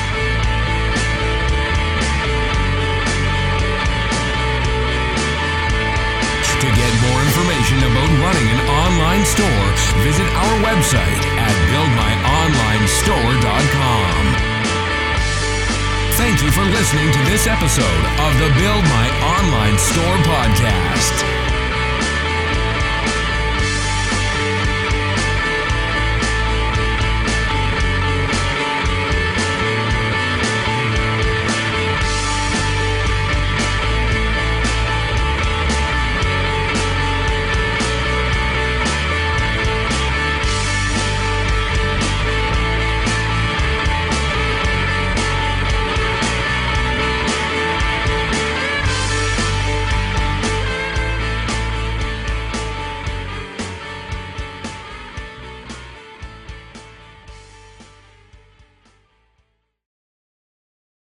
You 16.42 16.50
for 16.52 16.64
listening 16.64 17.12
to 17.12 17.18
this 17.30 17.46
episode 17.46 18.04
of 18.18 18.32
the 18.38 18.48
Build 18.60 18.84
My 18.84 19.10
Online 19.20 19.76
Store 19.78 20.16
podcast. 20.24 21.49